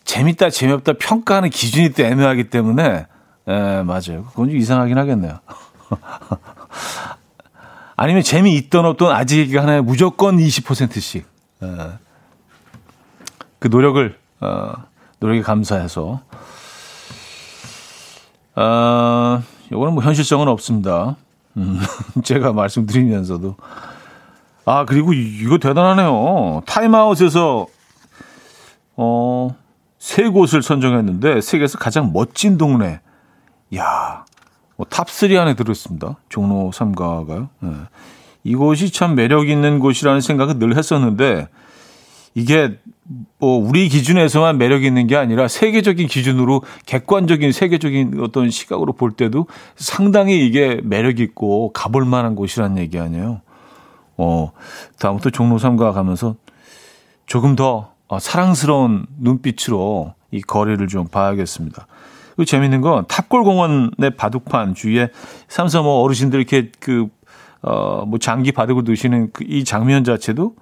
재밌다, 0.04 0.48
재미없다 0.48 0.94
평가하는 0.94 1.50
기준이 1.50 1.92
또 1.92 2.02
애매하기 2.02 2.44
때문에, 2.44 3.06
예, 3.48 3.82
맞아요. 3.84 4.24
그건 4.30 4.48
좀 4.48 4.56
이상하긴 4.56 4.96
하겠네요. 4.96 5.38
아니면 7.96 8.22
재미있던 8.22 8.84
없던 8.84 9.14
아재 9.14 9.46
개그 9.46 9.58
하나에 9.58 9.80
무조건 9.82 10.38
20%씩. 10.38 11.26
예. 11.62 11.66
그 13.58 13.68
노력을, 13.68 14.18
어, 14.40 14.72
노력에 15.20 15.42
감사해서 15.42 16.20
아, 18.54 19.42
요거는 19.70 19.94
뭐 19.94 20.02
현실성은 20.02 20.48
없습니다. 20.48 21.16
음, 21.56 21.78
제가 22.24 22.52
말씀드리면서도. 22.52 23.56
아, 24.64 24.84
그리고 24.84 25.12
이거 25.12 25.58
대단하네요. 25.58 26.62
타임아웃에서, 26.66 27.66
어, 28.96 29.56
세 29.98 30.28
곳을 30.28 30.62
선정했는데, 30.62 31.40
세계에서 31.40 31.78
가장 31.78 32.12
멋진 32.12 32.56
동네. 32.56 33.00
야 33.74 34.26
뭐 34.76 34.86
top3 34.86 35.36
안에 35.38 35.54
들어있습니다. 35.54 36.16
종로 36.28 36.70
3가가요. 36.72 37.48
네. 37.60 37.70
이곳이 38.44 38.92
참 38.92 39.14
매력 39.14 39.48
있는 39.48 39.80
곳이라는 39.80 40.20
생각은 40.20 40.58
늘 40.58 40.76
했었는데, 40.76 41.48
이게 42.36 42.78
뭐 43.38 43.56
우리 43.56 43.88
기준에서만 43.88 44.58
매력 44.58 44.84
있는 44.84 45.06
게 45.06 45.16
아니라 45.16 45.48
세계적인 45.48 46.06
기준으로 46.06 46.62
객관적인 46.84 47.50
세계적인 47.50 48.20
어떤 48.20 48.50
시각으로 48.50 48.92
볼 48.92 49.12
때도 49.12 49.46
상당히 49.74 50.46
이게 50.46 50.78
매력 50.84 51.18
있고 51.18 51.72
가볼 51.72 52.04
만한 52.04 52.36
곳이란 52.36 52.76
얘기 52.76 52.98
아니에요. 52.98 53.40
어, 54.18 54.52
다음부터 54.98 55.30
종로 55.30 55.56
3가 55.56 55.94
가면서 55.94 56.36
조금 57.24 57.56
더 57.56 57.92
어, 58.06 58.18
사랑스러운 58.18 59.06
눈빛으로 59.18 60.12
이 60.30 60.42
거리를 60.42 60.86
좀 60.88 61.08
봐야겠습니다. 61.08 61.86
그리고 62.34 62.44
재밌는 62.44 62.82
건 62.82 63.06
탑골공원의 63.08 64.10
바둑판 64.18 64.74
주위에 64.74 65.08
삼삼오 65.48 65.84
뭐 65.84 66.02
어르신들 66.02 66.38
이렇게 66.38 66.70
그, 66.80 67.08
어, 67.62 68.04
뭐 68.04 68.18
장기 68.18 68.52
바둑을 68.52 68.84
두시는 68.84 69.32
그 69.32 69.42
이 69.48 69.64
장면 69.64 70.04
자체도 70.04 70.54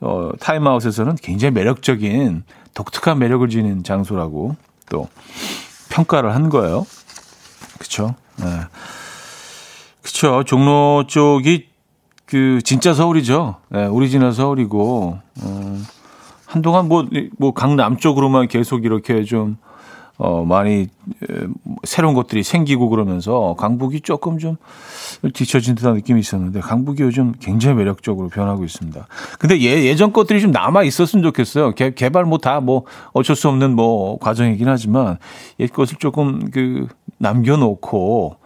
어, 0.00 0.30
타임아웃에서는 0.40 1.16
굉장히 1.16 1.52
매력적인 1.52 2.44
독특한 2.74 3.18
매력을 3.18 3.48
지닌 3.48 3.82
장소라고 3.82 4.56
또 4.88 5.08
평가를 5.90 6.34
한 6.34 6.48
거예요. 6.48 6.86
그쵸? 7.78 8.14
네. 8.36 8.44
그쵸. 10.02 10.44
종로 10.44 11.04
쪽이 11.06 11.68
그 12.26 12.60
진짜 12.64 12.94
서울이죠. 12.94 13.56
네, 13.68 13.86
오리지널 13.86 14.32
서울이고, 14.32 15.18
어, 15.42 15.78
한동안 16.46 16.88
뭐, 16.88 17.06
뭐 17.38 17.52
강남 17.52 17.96
쪽으로만 17.96 18.48
계속 18.48 18.84
이렇게 18.84 19.24
좀 19.24 19.56
어, 20.16 20.44
많이 20.44 20.88
새로운 21.82 22.14
것들이 22.14 22.42
생기고 22.42 22.88
그러면서 22.88 23.56
강북이 23.58 24.00
조금 24.02 24.38
좀 24.38 24.56
뒤처진 25.32 25.74
듯한 25.74 25.94
느낌이 25.94 26.20
있었는데 26.20 26.60
강북이 26.60 27.02
요즘 27.02 27.34
굉장히 27.40 27.76
매력적으로 27.76 28.28
변하고 28.28 28.64
있습니다. 28.64 29.06
근데 29.38 29.58
예, 29.60 29.84
예전 29.84 30.12
것들이 30.12 30.40
좀 30.40 30.52
남아 30.52 30.84
있었으면 30.84 31.22
좋겠어요. 31.24 31.72
개, 31.72 31.92
개발 31.92 32.24
뭐 32.24 32.38
다뭐 32.38 32.60
뭐 32.60 32.84
어쩔 33.12 33.34
수 33.34 33.48
없는 33.48 33.74
뭐 33.74 34.18
과정이긴 34.18 34.68
하지만 34.68 35.18
옛 35.58 35.72
것을 35.72 35.98
조금 35.98 36.50
그 36.50 36.86
남겨놓고 37.18 38.36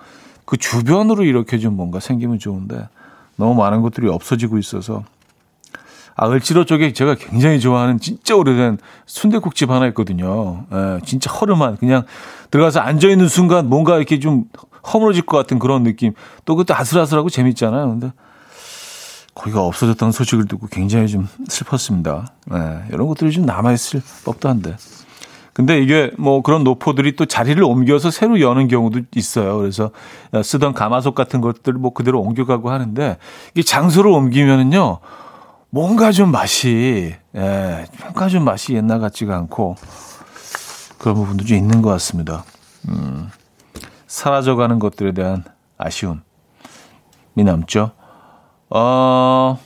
그 0.44 0.56
주변으로 0.56 1.24
이렇게 1.24 1.58
좀 1.58 1.76
뭔가 1.76 2.00
생기면 2.00 2.38
좋은데 2.38 2.88
너무 3.36 3.54
많은 3.54 3.82
것들이 3.82 4.08
없어지고 4.08 4.56
있어서 4.58 5.04
아, 6.20 6.28
을지로 6.28 6.64
쪽에 6.64 6.92
제가 6.92 7.14
굉장히 7.14 7.60
좋아하는 7.60 8.00
진짜 8.00 8.34
오래된 8.34 8.78
순대국집 9.06 9.70
하나 9.70 9.86
있거든요. 9.86 10.66
예, 10.72 10.98
진짜 11.04 11.30
허름한 11.30 11.76
그냥 11.76 12.02
들어가서 12.50 12.80
앉아 12.80 13.08
있는 13.08 13.28
순간 13.28 13.68
뭔가 13.68 13.96
이렇게 13.96 14.18
좀 14.18 14.44
허물어질 14.92 15.24
것 15.26 15.36
같은 15.36 15.60
그런 15.60 15.84
느낌. 15.84 16.14
또 16.44 16.56
그것도 16.56 16.76
아슬아슬하고 16.76 17.30
재밌잖아요. 17.30 17.88
근데 17.88 18.12
거기가 19.36 19.62
없어졌다는 19.62 20.10
소식을 20.10 20.46
듣고 20.46 20.66
굉장히 20.66 21.06
좀 21.06 21.28
슬펐습니다. 21.46 22.26
예, 22.52 22.82
이런 22.92 23.06
것들이 23.06 23.30
좀 23.30 23.46
남아 23.46 23.72
있을 23.72 24.02
법도 24.24 24.48
한데. 24.48 24.74
근데 25.52 25.80
이게 25.80 26.10
뭐 26.18 26.42
그런 26.42 26.64
노포들이 26.64 27.14
또 27.14 27.26
자리를 27.26 27.62
옮겨서 27.62 28.10
새로 28.10 28.40
여는 28.40 28.66
경우도 28.66 29.02
있어요. 29.14 29.58
그래서 29.58 29.92
쓰던 30.42 30.72
가마솥 30.72 31.14
같은 31.14 31.40
것들을 31.40 31.78
뭐 31.78 31.92
그대로 31.92 32.20
옮겨가고 32.20 32.70
하는데 32.70 33.18
이게 33.54 33.62
장소를 33.62 34.10
옮기면은요. 34.10 34.98
뭔가 35.70 36.12
좀 36.12 36.30
맛이, 36.30 37.14
예, 37.34 37.86
뭔가 38.00 38.28
좀 38.28 38.44
맛이 38.44 38.74
옛날 38.74 39.00
같지가 39.00 39.36
않고 39.36 39.76
그런 40.98 41.14
부분도 41.14 41.44
좀 41.44 41.56
있는 41.56 41.82
것 41.82 41.90
같습니다. 41.90 42.44
음, 42.88 43.30
사라져가는 44.06 44.78
것들에 44.78 45.12
대한 45.12 45.44
아쉬움이 45.76 46.20
남죠. 47.36 47.92
어, 48.70 49.58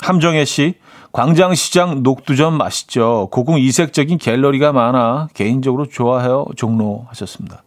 함정혜 0.00 0.44
씨, 0.44 0.74
광장시장 1.12 2.02
녹두전 2.02 2.58
맛있죠. 2.58 3.28
고궁 3.30 3.58
이색적인 3.58 4.18
갤러리가 4.18 4.72
많아 4.72 5.28
개인적으로 5.32 5.86
좋아해요. 5.86 6.44
종로 6.56 7.06
하셨습니다. 7.08 7.62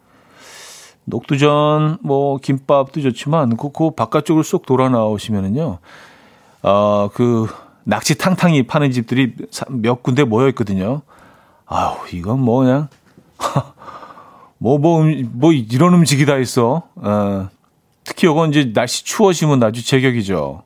녹두전, 1.05 1.99
뭐, 2.03 2.37
김밥도 2.37 3.01
좋지만, 3.01 3.57
그, 3.57 3.71
그 3.71 3.91
바깥쪽으로 3.91 4.43
쏙 4.43 4.67
돌아 4.67 4.89
나오시면은요, 4.89 5.79
어, 6.61 7.09
그, 7.13 7.47
낚시 7.89 8.15
탕탕이 8.15 8.67
파는 8.67 8.91
집들이 8.91 9.33
몇 9.69 10.03
군데 10.03 10.23
모여 10.23 10.47
있거든요. 10.49 11.01
아우, 11.65 11.97
이건 12.13 12.39
뭐 12.39 12.59
그냥 12.59 12.87
뭐, 14.59 14.77
뭐, 14.77 15.01
음, 15.01 15.31
뭐, 15.33 15.53
이런 15.53 15.93
음식이 15.95 16.25
다 16.25 16.37
있어. 16.37 16.83
어, 16.95 17.49
특히 18.03 18.27
요건 18.27 18.49
이제 18.49 18.73
날씨 18.73 19.03
추워지면 19.05 19.63
아주 19.63 19.83
제격이죠. 19.83 20.63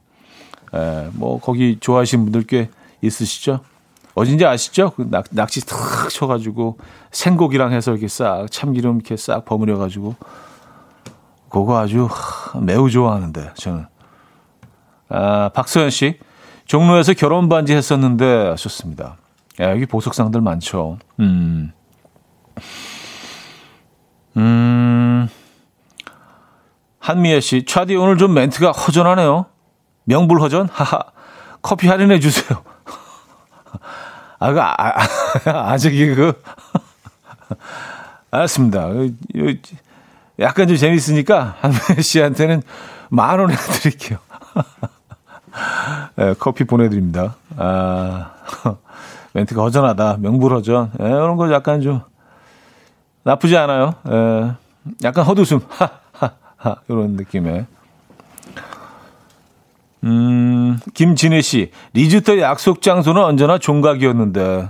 에, 0.74 1.10
뭐, 1.14 1.40
거기 1.40 1.78
좋아하시는 1.80 2.26
분들 2.26 2.44
꽤 2.44 2.70
있으시죠? 3.02 3.60
어딘지 4.16 4.46
아시죠? 4.46 4.92
그 4.96 5.08
낚, 5.10 5.26
낚시 5.30 5.66
탁 5.66 5.78
쳐가지고 6.10 6.78
생고기랑 7.12 7.72
해서 7.72 7.92
이렇게 7.92 8.08
싹 8.08 8.48
참기름 8.52 8.98
이렇게 8.98 9.16
싹 9.18 9.46
버무려가지고 9.46 10.16
그거 11.50 11.80
아주 11.80 12.10
매우 12.62 12.90
좋아하는데 12.90 13.54
저는. 13.56 13.86
아, 15.10 15.50
박소연 15.50 15.90
씨. 15.90 16.20
종로에서 16.66 17.14
결혼 17.14 17.50
반지 17.50 17.74
했었는데 17.76 18.50
하셨습니다. 18.50 19.18
야, 19.60 19.70
여기 19.72 19.86
보석상들 19.86 20.42
많죠. 20.42 20.98
음. 21.20 21.72
음. 24.38 25.28
한미애 27.00 27.40
씨, 27.42 27.66
차디 27.66 27.96
오늘 27.96 28.18
좀 28.18 28.34
멘트가 28.34 28.72
허전하네요. 28.72 29.46
명불 30.06 30.40
허전? 30.42 30.70
하하. 30.72 31.00
커피 31.62 31.88
할인해 31.88 32.20
주세요. 32.20 32.64
아, 34.40 34.52
그, 34.54 34.62
아, 34.62 34.74
아, 34.76 35.72
아직 35.72 35.92
그, 36.16 36.42
알았습니다. 38.32 38.88
약간 40.40 40.68
좀 40.68 40.76
재밌으니까 40.78 41.58
한미애 41.62 42.02
씨한테는 42.02 42.64
만 43.10 43.40
원 43.40 43.52
해드릴게요. 43.52 44.18
네, 46.16 46.34
커피 46.40 46.64
보내드립니다. 46.64 47.36
아, 47.58 48.32
멘트가 49.34 49.62
허전하다. 49.64 50.18
명불허전. 50.20 50.92
네, 51.00 51.08
이런 51.08 51.36
거 51.38 51.52
약간 51.52 51.82
좀 51.82 52.02
나쁘지 53.24 53.58
않아요. 53.58 53.96
네, 54.04 54.52
약간 55.04 55.26
헛웃음. 55.26 55.62
하, 55.70 55.90
하, 56.12 56.32
하. 56.58 56.76
이런 56.88 57.12
느낌의. 57.12 57.66
음, 60.04 60.80
김진혜 60.94 61.42
씨. 61.42 61.72
리즈 61.94 62.18
때 62.18 62.38
약속 62.40 62.82
장소는 62.82 63.24
언제나 63.24 63.58
종각이었는데. 63.58 64.70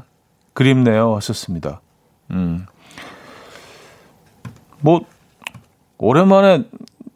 그립네요. 0.53 1.15
하셨습니다. 1.15 1.81
음. 2.29 2.67
뭐, 4.81 5.01
오랜만에 5.97 6.65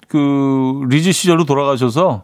그 0.08 0.86
리즈 0.88 1.12
시절로 1.12 1.44
돌아가셔서 1.44 2.24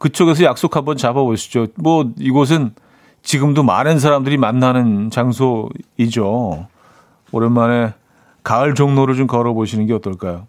그쪽에서 0.00 0.44
약속 0.44 0.76
한번 0.76 0.96
잡아보시죠. 0.96 1.66
뭐 1.76 2.10
이곳은 2.18 2.74
지금도 3.22 3.62
많은 3.62 3.98
사람들이 3.98 4.38
만나는 4.38 5.10
장소이죠. 5.10 6.66
오랜만에 7.32 7.92
가을 8.42 8.74
종로를 8.74 9.14
좀 9.14 9.26
걸어보시는 9.26 9.86
게 9.86 9.92
어떨까요? 9.92 10.46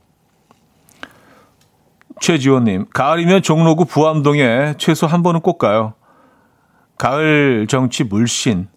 최지원님, 2.21 2.85
가을이면 2.93 3.41
종로구 3.41 3.83
부암동에 3.83 4.75
최소 4.77 5.05
한 5.05 5.21
번은 5.21 5.41
꼭 5.41 5.57
가요. 5.57 5.95
가을 6.97 7.67
정치 7.67 8.05
물씬, 8.05 8.69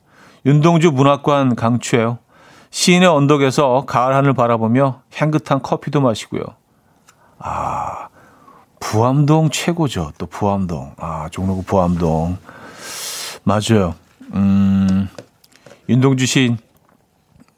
윤동주 0.45 0.91
문학관 0.91 1.55
강추해요. 1.55 2.19
시인의 2.71 3.09
언덕에서 3.09 3.85
가을 3.87 4.17
하늘 4.17 4.33
바라보며 4.33 5.03
향긋한 5.15 5.63
커피도 5.63 6.01
마시고요. 6.01 6.43
아, 7.39 8.09
부암동 8.85 9.49
최고죠. 9.49 10.13
또 10.19 10.27
부암동. 10.27 10.93
아, 10.99 11.29
종로구 11.31 11.63
부암동. 11.63 12.37
맞아요. 13.43 13.95
음, 14.35 15.09
윤동주 15.89 16.27
시인. 16.27 16.59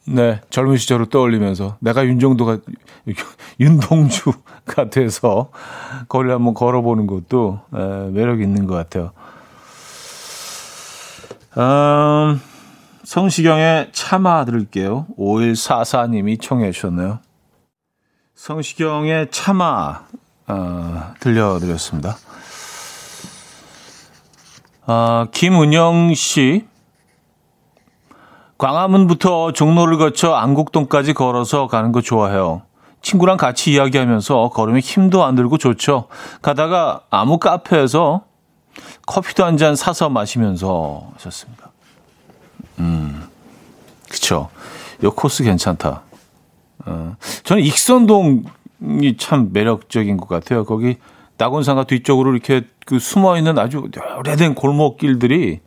네, 0.05 0.41
젊은 0.51 0.77
시절을 0.77 1.07
떠올리면서 1.07 1.79
내가 1.81 2.07
윤정도가 2.07 2.59
윤동주가 3.59 4.89
돼서 4.91 5.51
거리를 6.09 6.33
한번 6.33 6.55
걸어보는 6.55 7.09
것도 7.09 7.61
에, 7.75 8.11
매력 8.13 8.41
있는 8.41 8.69
것 8.69 8.75
같아요. 8.75 9.11
음, 11.59 12.41
성시경의 13.03 13.91
참아 13.93 14.45
들을게요. 14.45 15.07
5144님이 15.19 16.41
청해 16.41 16.71
주셨네요. 16.71 17.19
성시경의 18.37 19.33
참아 19.33 20.05
어, 20.49 21.15
들려드렸습니다. 21.21 22.17
아, 24.87 25.27
김은영 25.33 26.15
씨. 26.15 26.67
광화문부터 28.59 29.53
종로를 29.53 29.99
거쳐 29.99 30.33
안국동까지 30.33 31.13
걸어서 31.13 31.67
가는 31.67 31.93
거 31.93 32.01
좋아해요. 32.01 32.63
친구랑 33.03 33.37
같이 33.37 33.73
이야기하면서 33.73 34.49
걸으면 34.51 34.81
힘도 34.81 35.25
안 35.25 35.35
들고 35.35 35.59
좋죠. 35.59 36.09
가다가 36.43 37.03
아무 37.11 37.39
카페에서 37.39 38.23
커피도 39.07 39.45
한 39.45 39.57
잔 39.59 39.77
사서 39.77 40.09
마시면서 40.09 41.11
하셨습니다. 41.17 41.71
음, 42.79 43.29
그쵸. 44.09 44.49
요 45.03 45.11
코스 45.13 45.43
괜찮다. 45.45 46.03
어, 46.87 47.17
저는 47.45 47.63
익선동 47.63 48.45
이참 49.03 49.51
매력적인 49.53 50.17
것 50.17 50.29
같아요. 50.29 50.65
거기 50.65 50.97
낙원상가 51.39 51.85
뒤쪽으로 51.85 52.33
이렇게 52.33 52.63
그 52.87 52.99
숨어 52.99 53.37
있는 53.37 53.59
아주 53.59 53.89
오래된 54.19 54.55
골목길들이 54.55 55.61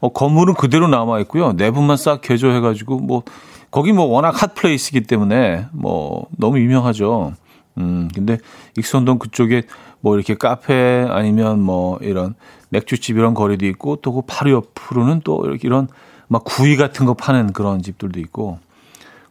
어, 0.00 0.12
건물은 0.12 0.54
그대로 0.54 0.88
남아 0.88 1.20
있고요. 1.20 1.52
내부만 1.52 1.96
싹 1.96 2.20
개조해가지고 2.20 2.98
뭐 3.00 3.22
거기 3.70 3.92
뭐 3.92 4.04
워낙 4.04 4.40
핫 4.40 4.54
플레이스이기 4.54 5.02
때문에 5.02 5.66
뭐 5.72 6.26
너무 6.36 6.58
유명하죠. 6.58 7.32
음 7.78 8.08
근데 8.14 8.38
익선동 8.76 9.18
그쪽에 9.18 9.62
뭐 10.00 10.14
이렇게 10.14 10.34
카페 10.34 11.06
아니면 11.08 11.60
뭐 11.60 11.98
이런 12.02 12.34
맥주집 12.68 13.16
이런 13.16 13.34
거리도 13.34 13.66
있고 13.66 13.96
또 13.96 14.12
그 14.12 14.22
바로 14.26 14.50
옆으로는 14.50 15.22
또 15.24 15.42
이렇게 15.44 15.66
이런 15.66 15.88
막 16.28 16.44
구이 16.44 16.76
같은 16.76 17.06
거 17.06 17.14
파는 17.14 17.52
그런 17.52 17.82
집들도 17.82 18.20
있고 18.20 18.58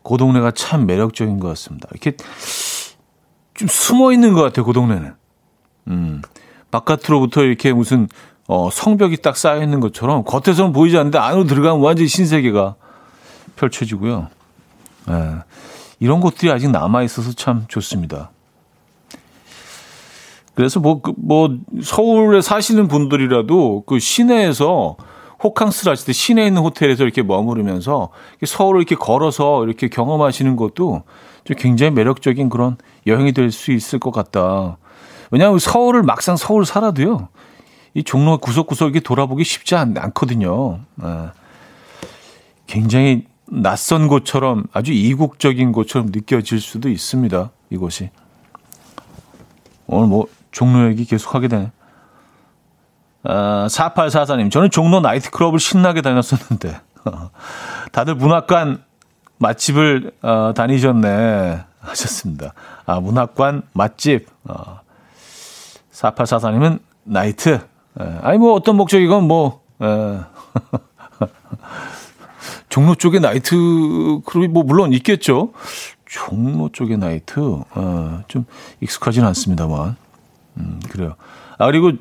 그 0.03 0.17
동네가 0.17 0.51
참 0.51 0.85
매력적인 0.85 1.39
것 1.39 1.47
같습니다. 1.49 1.87
이렇게 1.91 2.17
좀 3.53 3.67
숨어 3.67 4.11
있는 4.11 4.33
것 4.33 4.41
같아요. 4.41 4.65
그 4.65 4.73
동네는. 4.73 5.13
음 5.87 6.21
바깥으로부터 6.71 7.43
이렇게 7.43 7.71
무슨 7.71 8.07
어, 8.47 8.69
성벽이 8.71 9.17
딱 9.17 9.37
쌓여 9.37 9.61
있는 9.61 9.79
것처럼 9.79 10.23
겉에서는 10.23 10.73
보이지 10.73 10.97
않는데 10.97 11.17
안으로 11.17 11.45
들어가면 11.45 11.81
완전히 11.81 12.07
신세계가 12.07 12.75
펼쳐지고요. 13.55 14.27
예, 15.09 15.35
이런 15.99 16.19
것들이 16.19 16.51
아직 16.51 16.69
남아 16.69 17.03
있어서 17.03 17.31
참 17.33 17.65
좋습니다. 17.67 18.31
그래서 20.55 20.79
뭐, 20.79 21.01
그, 21.01 21.13
뭐, 21.17 21.57
서울에 21.81 22.41
사시는 22.41 22.87
분들이라도 22.87 23.83
그 23.87 23.99
시내에서 23.99 24.97
호캉스를 25.43 25.91
하실 25.91 26.05
때 26.05 26.13
시내에 26.13 26.47
있는 26.47 26.61
호텔에서 26.61 27.03
이렇게 27.03 27.23
머무르면서 27.23 28.09
서울을 28.45 28.81
이렇게 28.81 28.95
걸어서 28.95 29.65
이렇게 29.65 29.89
경험하시는 29.89 30.55
것도 30.55 30.73
좀 30.75 31.01
굉장히 31.45 31.91
매력적인 31.91 32.49
그런 32.49 32.77
여행이 33.05 33.33
될 33.33 33.51
수 33.51 33.71
있을 33.71 33.99
것 33.99 34.11
같다. 34.11 34.77
왜냐하면 35.31 35.59
서울을 35.59 36.03
막상 36.03 36.37
서울 36.37 36.65
살아도요. 36.65 37.29
이 37.95 38.03
종로 38.03 38.37
구석구석 38.37 38.87
이렇게 38.87 38.99
돌아보기 38.99 39.43
쉽지 39.43 39.75
않, 39.75 39.93
거든요 40.13 40.79
예. 41.03 41.29
굉장히 42.65 43.25
낯선 43.45 44.07
곳처럼 44.07 44.65
아주 44.73 44.93
이국적인 44.93 45.71
곳처럼 45.71 46.09
느껴질 46.11 46.59
수도 46.59 46.89
있습니다. 46.89 47.51
이곳이. 47.69 48.09
오늘 49.85 50.07
뭐 50.07 50.27
종로 50.51 50.87
얘기 50.89 51.05
계속 51.05 51.35
하게 51.35 51.47
되네. 51.49 51.71
아, 53.25 53.67
4844님, 53.69 54.51
저는 54.51 54.69
종로 54.69 54.99
나이트클럽을 54.99 55.59
신나게 55.59 56.01
다녔었는데, 56.01 56.79
다들 57.91 58.15
문학관 58.15 58.83
맛집을 59.43 60.11
어, 60.21 60.53
다니셨네. 60.55 61.63
하셨습니다. 61.81 62.53
아, 62.85 62.99
문학관 62.99 63.63
맛집. 63.73 64.27
어, 64.45 64.79
4844님은 65.91 66.79
나이트. 67.03 67.59
예, 67.99 68.19
아니, 68.21 68.37
뭐 68.37 68.53
어떤 68.53 68.77
목적이건 68.77 69.27
뭐, 69.27 69.61
예. 69.81 70.21
종로 72.69 72.95
쪽에 72.95 73.19
나이트 73.19 73.55
클럽이 74.25 74.47
뭐 74.47 74.63
물론 74.63 74.93
있겠죠. 74.93 75.53
종로 76.05 76.69
쪽에 76.69 76.97
나이트 76.97 77.39
어, 77.39 78.23
좀 78.27 78.45
익숙하지는 78.81 79.27
않습니다만 79.27 79.95
음, 80.57 80.79
그래요. 80.89 81.15
아 81.59 81.67
그리고 81.67 81.91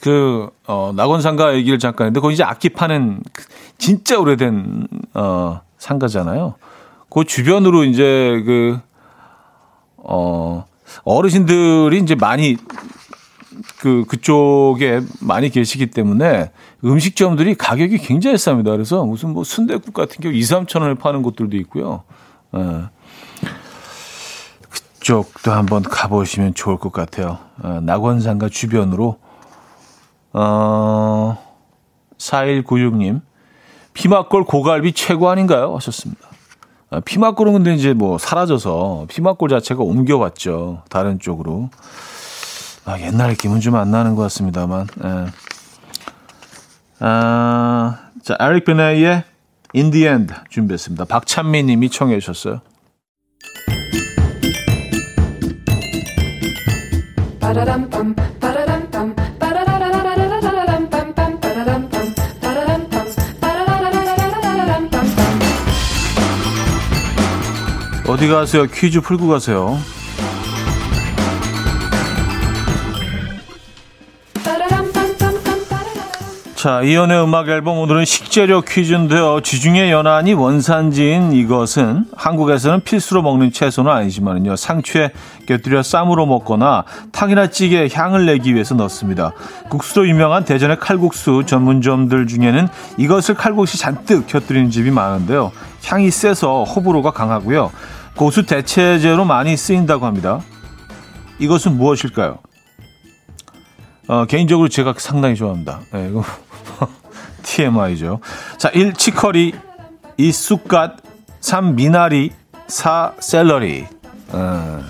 그 0.00 0.48
어, 0.66 0.92
낙원상가 0.94 1.54
얘기를 1.56 1.78
잠깐 1.78 2.06
했는데 2.06 2.20
거기 2.20 2.34
이제 2.34 2.42
악기 2.42 2.70
파는 2.70 3.20
그 3.32 3.44
진짜 3.76 4.18
오래된 4.18 4.88
어, 5.14 5.60
상가잖아요. 5.78 6.54
그 7.10 7.24
주변으로 7.24 7.84
이제 7.84 8.42
그 8.44 8.78
어, 9.96 10.64
어르신들이 11.04 11.98
이제 11.98 12.14
많이 12.14 12.56
그 13.78 14.04
그쪽에 14.06 15.00
많이 15.20 15.50
계시기 15.50 15.88
때문에 15.88 16.50
음식점들이 16.84 17.54
가격이 17.54 17.98
굉장히 17.98 18.36
쌉니다. 18.36 18.66
그래서 18.66 19.04
무슨 19.04 19.30
뭐 19.30 19.44
순대국 19.44 19.94
같은 19.94 20.20
경우 20.20 20.34
2, 20.34 20.40
3천 20.40 20.82
원에 20.82 20.94
파는 20.94 21.22
곳들도 21.22 21.56
있고요. 21.58 22.04
예. 22.54 22.84
그쪽도 24.70 25.52
한번 25.52 25.82
가보시면 25.82 26.54
좋을 26.54 26.78
것 26.78 26.92
같아요. 26.92 27.38
어, 27.62 27.80
낙원상가 27.82 28.48
주변으로 28.48 29.18
어 30.32 31.38
4196님 32.18 33.22
피막골 33.96 34.44
고갈비 34.44 34.92
최고 34.92 35.30
아닌가요? 35.30 35.74
하셨습니다. 35.76 36.28
아, 36.90 37.00
피막골은 37.00 37.54
근데 37.54 37.74
이제 37.74 37.94
뭐 37.94 38.18
사라져서 38.18 39.06
피막골 39.08 39.48
자체가 39.48 39.82
옮겨왔죠. 39.82 40.82
다른 40.90 41.18
쪽으로. 41.18 41.70
아, 42.84 43.00
옛날 43.00 43.34
기분 43.34 43.60
좀 43.60 43.74
안 43.74 43.90
나는 43.90 44.14
것 44.14 44.22
같습니다만. 44.22 44.86
예. 45.02 45.26
아, 47.00 47.98
자, 48.22 48.36
에릭 48.38 48.66
베네의 48.66 49.24
In 49.74 49.90
the 49.90 50.06
End 50.06 50.34
준비했습니다. 50.50 51.06
박찬미 51.06 51.62
님이 51.64 51.88
청해 51.90 52.18
주셨어요. 52.20 52.60
어디 68.16 68.28
가세요? 68.28 68.64
퀴즈 68.64 69.02
풀고 69.02 69.28
가세요. 69.28 69.78
자, 76.54 76.80
이연의 76.80 77.22
음악 77.22 77.50
앨범 77.50 77.78
오늘은 77.78 78.06
식재료 78.06 78.62
퀴즈인데요. 78.62 79.42
지중해 79.42 79.92
연안이 79.92 80.32
원산지인 80.32 81.34
이것은 81.34 82.06
한국에서는 82.16 82.80
필수로 82.80 83.20
먹는 83.20 83.52
채소는 83.52 83.92
아니지만요. 83.92 84.56
상추에 84.56 85.10
곁들여 85.46 85.82
쌈으로 85.82 86.24
먹거나 86.24 86.84
탕이나 87.12 87.48
찌개에 87.48 87.90
향을 87.92 88.24
내기 88.24 88.54
위해서 88.54 88.74
넣습니다. 88.74 89.32
국수로 89.68 90.08
유명한 90.08 90.46
대전의 90.46 90.78
칼국수 90.78 91.44
전문점들 91.44 92.26
중에는 92.26 92.68
이것을 92.96 93.34
칼국수 93.34 93.76
잔뜩 93.76 94.26
곁들이는 94.26 94.70
집이 94.70 94.90
많은데요. 94.90 95.52
향이 95.84 96.10
세서 96.10 96.64
호불호가 96.64 97.10
강하고요. 97.10 97.70
고수 98.16 98.46
대체제로 98.46 99.24
많이 99.24 99.56
쓰인다고 99.56 100.06
합니다. 100.06 100.40
이것은 101.38 101.76
무엇일까요? 101.76 102.38
어, 104.08 104.24
개인적으로 104.24 104.68
제가 104.68 104.94
상당히 104.96 105.34
좋아합니다. 105.36 105.80
네, 105.92 106.08
이거 106.08 106.24
TMI죠. 107.42 108.20
자, 108.56 108.68
1. 108.70 108.94
치커리 108.94 109.52
2. 110.16 110.32
쑥갓 110.32 110.96
3. 111.40 111.76
미나리 111.76 112.32
4. 112.68 113.12
샐러리 113.20 113.86
어, 114.28 114.82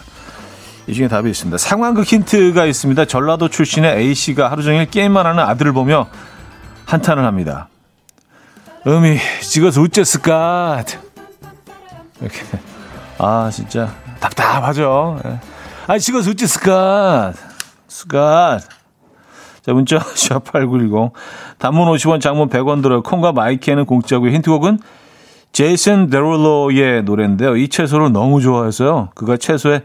이 0.86 0.94
중에 0.94 1.08
답이 1.08 1.28
있습니다. 1.28 1.58
상황극 1.58 2.04
힌트가 2.04 2.64
있습니다. 2.64 3.04
전라도 3.06 3.48
출신의 3.48 3.96
A씨가 3.96 4.50
하루 4.50 4.62
종일 4.62 4.86
게임만 4.86 5.26
하는 5.26 5.42
아들을 5.42 5.72
보며 5.72 6.08
한탄을 6.84 7.24
합니다. 7.24 7.68
음이 8.86 9.18
찍어서 9.42 9.82
어쨌을까? 9.82 10.84
이렇게. 12.20 12.75
아, 13.18 13.50
진짜 13.52 13.94
답답하죠. 14.20 15.18
예. 15.24 15.40
아, 15.86 15.98
찍어서 15.98 16.30
어쨌을까? 16.30 17.32
스갓. 17.88 18.62
자, 19.62 19.72
문자 19.72 19.98
샵8910 20.14 21.12
단문 21.58 21.88
50원, 21.88 22.20
장문 22.20 22.48
100원 22.48 22.82
들어요. 22.82 23.02
콩과 23.02 23.32
마이키에는 23.32 23.84
공짜고요. 23.86 24.30
힌트곡은 24.32 24.78
제이슨 25.52 26.10
데롤로의 26.10 27.04
노래인데요. 27.04 27.56
이 27.56 27.68
채소를 27.68 28.12
너무 28.12 28.40
좋아해서요. 28.40 29.08
그가 29.14 29.36
채소에 29.38 29.80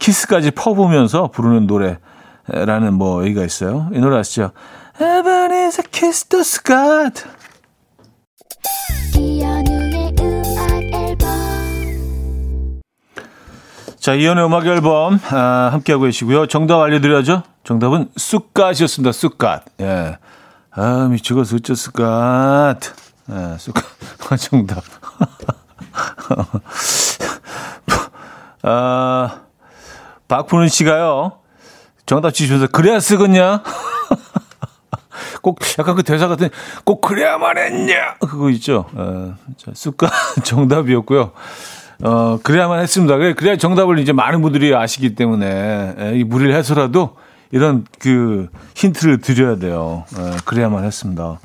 키스까지 0.00 0.50
퍼부으면서 0.50 1.28
부르는 1.28 1.66
노래라는 1.68 2.94
뭐 2.94 3.24
얘기가 3.24 3.44
있어요. 3.44 3.88
이 3.94 4.00
노래 4.00 4.18
아시죠? 4.18 4.50
Heaven 5.00 5.52
is 5.52 5.80
a 5.80 5.84
kiss 5.90 6.24
to 6.26 6.40
Scott. 6.40 7.24
자, 14.02 14.14
이연의 14.14 14.44
음악 14.44 14.66
앨범 14.66 15.20
아, 15.30 15.68
함께하고 15.70 16.06
계시고요. 16.06 16.48
정답 16.48 16.80
알려드려야죠. 16.80 17.44
정답은 17.62 18.08
쑥갓이었습니다. 18.16 19.12
쑥갓. 19.12 19.64
예. 19.80 20.18
아, 20.72 21.08
미치고 21.08 21.42
어쩌 21.42 21.76
쑥갓. 21.76 22.80
예, 23.30 23.56
쑥갓. 23.58 23.84
정답. 24.40 24.82
아, 28.64 29.38
박푸는 30.26 30.66
씨가요. 30.66 31.38
정답 32.04 32.32
지시면서 32.32 32.66
그래야 32.66 32.98
쓰겠냐? 32.98 33.62
꼭 35.42 35.60
약간 35.78 35.94
그 35.94 36.02
대사 36.02 36.26
같은 36.26 36.50
꼭 36.82 37.02
그래야만 37.02 37.56
했냐? 37.56 38.16
그거 38.18 38.50
있죠. 38.50 38.86
어, 38.94 39.36
쑥갓 39.74 40.10
정답이었고요. 40.42 41.30
어, 42.02 42.38
그래야만 42.42 42.80
했습니다. 42.80 43.16
그래야 43.34 43.56
정답을 43.56 43.98
이제 43.98 44.12
많은 44.12 44.42
분들이 44.42 44.74
아시기 44.74 45.14
때문에 45.14 45.94
예, 45.98 46.18
이 46.18 46.24
무리를 46.24 46.54
해서라도 46.54 47.16
이런 47.52 47.86
그 47.98 48.48
힌트를 48.74 49.20
드려야 49.20 49.56
돼요. 49.56 50.04
예, 50.18 50.36
그래야만 50.44 50.84
했습니다. 50.84 51.38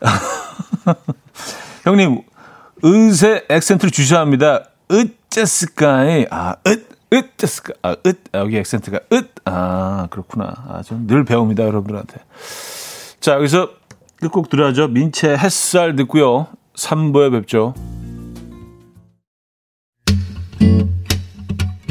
형님, 1.84 2.22
으세 2.84 3.44
액센트를 3.48 3.90
주셔야 3.90 4.20
합니다. 4.20 4.64
으째스까이, 4.90 6.26
아, 6.30 6.56
으, 6.66 6.76
으째스까, 7.12 7.72
아, 7.82 7.96
으, 8.06 8.12
아, 8.32 8.38
여기 8.38 8.58
액센트가 8.58 9.00
으, 9.12 9.22
아, 9.46 10.08
그렇구나. 10.10 10.52
아, 10.68 10.82
좀 10.84 11.06
늘 11.06 11.24
배웁니다, 11.24 11.62
여러분들한테. 11.62 12.16
자, 13.20 13.34
여기서 13.34 13.70
끝곡 14.20 14.50
들어야죠. 14.50 14.88
민채 14.88 15.34
햇살 15.36 15.96
듣고요. 15.96 16.48
3부에 16.76 17.30
뵙죠. 17.32 17.74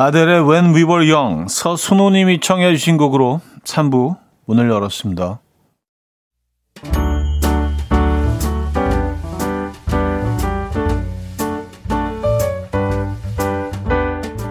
아델의 0.00 0.48
When 0.48 0.76
We 0.76 0.84
Were 0.84 1.12
Young 1.12 1.46
서순호님이 1.48 2.38
청해 2.38 2.70
주신 2.70 2.98
곡으로 2.98 3.40
3부 3.64 4.16
문을 4.44 4.70
열었습니다. 4.70 5.40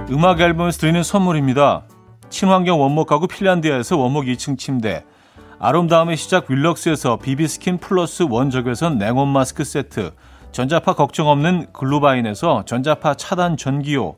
음악 0.09 0.41
앨범에서 0.41 0.79
드리는 0.79 1.01
선물입니다. 1.01 1.83
친환경 2.29 2.81
원목 2.81 3.07
가구 3.07 3.27
핀란디아에서 3.27 3.95
원목 3.95 4.25
2층 4.25 4.57
침대 4.57 5.05
아름다움의 5.59 6.17
시작 6.17 6.51
윌럭스에서 6.51 7.19
비비스킨 7.19 7.77
플러스 7.77 8.23
원적외선 8.29 8.97
냉온 8.97 9.29
마스크 9.29 9.63
세트 9.63 10.11
전자파 10.51 10.95
걱정 10.95 11.29
없는 11.29 11.67
글루바인에서 11.71 12.65
전자파 12.65 13.13
차단 13.13 13.55
전기요 13.55 14.17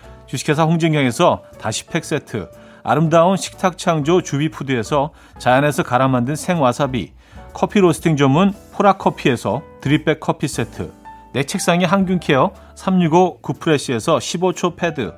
주식회사 0.31 0.63
홍진경에서 0.63 1.43
다시 1.59 1.85
팩 1.87 2.05
세트, 2.05 2.49
아름다운 2.83 3.35
식탁 3.35 3.77
창조 3.77 4.21
주비푸드에서 4.21 5.11
자연에서 5.37 5.83
갈아 5.83 6.07
만든 6.07 6.37
생와사비, 6.37 7.11
커피 7.51 7.81
로스팅 7.81 8.15
전문 8.15 8.53
포라커피에서 8.71 9.61
drip 9.81 10.04
bag 10.04 10.21
커피 10.21 10.47
세트, 10.47 10.93
내 11.33 11.43
책상의 11.43 11.85
항균care 11.85 12.53
365 12.75 13.39
구프레시에서 13.41 14.19
15초 14.19 14.77
패드, 14.77 15.13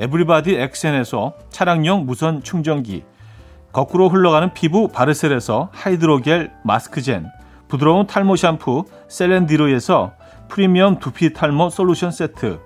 에브리바디 0.00 0.56
엑센에서 0.56 1.34
차량용 1.50 2.04
무선 2.04 2.42
충전기, 2.42 3.04
거꾸로 3.70 4.08
흘러가는 4.08 4.52
피부 4.52 4.88
바르셀에서 4.88 5.70
하이드로겔 5.72 6.50
마스크젠, 6.64 7.28
부드러운 7.68 8.08
탈모 8.08 8.34
샴푸 8.34 8.84
셀렌디로에서 9.06 10.14
프리미엄 10.48 10.98
두피 10.98 11.32
탈모 11.32 11.70
솔루션 11.70 12.10
세트, 12.10 12.65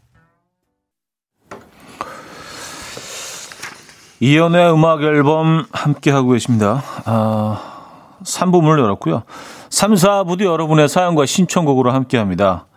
이연의 4.23 4.71
음악 4.71 5.01
앨범 5.01 5.65
함께하고 5.71 6.29
계십니다. 6.29 6.83
아, 7.05 8.19
3부 8.23 8.61
문을 8.61 8.77
열었고요. 8.77 9.23
3, 9.71 9.95
4부도 9.95 10.43
여러분의 10.43 10.87
사연과 10.89 11.25
신청곡으로 11.25 11.91
함께합니다. 11.91 12.67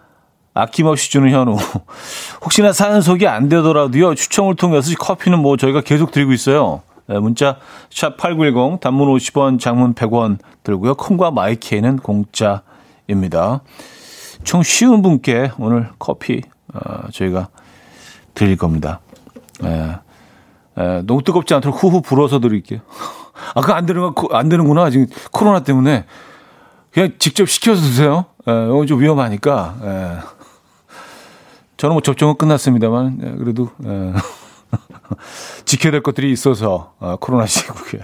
아낌없이 0.55 1.11
주는 1.11 1.31
현우. 1.31 1.59
혹시나 2.43 2.73
사연 2.73 3.03
소개 3.03 3.27
안 3.27 3.51
되더라도요. 3.51 4.15
추첨을 4.15 4.57
통해서 4.57 4.91
커피는 4.99 5.39
뭐 5.39 5.59
저희가 5.59 5.83
계속 5.83 6.13
드리고 6.13 6.33
있어요. 6.33 6.81
네, 7.09 7.19
문자 7.19 7.59
샵 7.91 8.17
8910 8.17 8.81
단문 8.81 9.15
50원 9.15 9.61
장문 9.61 9.93
100원 9.93 10.39
들고요. 10.63 10.95
콩과 10.95 11.31
마이케이는 11.31 11.99
공짜입니다. 11.99 13.61
총 14.45 14.63
쉬운 14.63 15.03
분께 15.03 15.51
오늘 15.59 15.91
커피 15.99 16.41
어, 16.73 17.11
저희가 17.13 17.49
드릴 18.33 18.57
겁니다. 18.57 19.01
네. 19.61 19.97
에, 20.79 21.03
너무 21.03 21.23
뜨겁지 21.23 21.55
않도록 21.55 21.83
후후 21.83 22.03
불어서 22.03 22.41
드릴게요. 22.41 22.81
아, 23.55 23.61
그거 23.61 23.75
안 23.75 23.87
되는, 23.87 24.15
거, 24.15 24.29
안 24.33 24.49
되는구나. 24.49 24.91
지금 24.91 25.07
코로나 25.33 25.61
때문에. 25.61 26.05
그냥 26.93 27.13
직접 27.19 27.49
시켜서 27.49 27.81
드세요. 27.81 28.27
에, 28.49 28.65
이거 28.67 28.87
좀 28.87 29.01
위험하니까. 29.01 29.77
에. 29.83 30.19
저는 31.77 31.95
뭐 31.95 32.03
접종은 32.03 32.37
끝났습니다만, 32.37 33.19
예, 33.23 33.31
그래도, 33.33 33.71
예. 33.85 34.13
지켜야 35.67 35.91
될 35.91 36.03
것들이 36.03 36.31
있어서, 36.33 36.93
아, 37.01 37.17
코로나 37.21 37.47
시국에. 37.47 37.99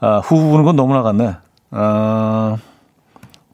아, 0.00 0.18
후후 0.18 0.50
부는 0.50 0.64
건 0.64 0.76
너무 0.76 0.94
나 0.94 1.02
갔네. 1.02 1.36
아, 1.70 2.56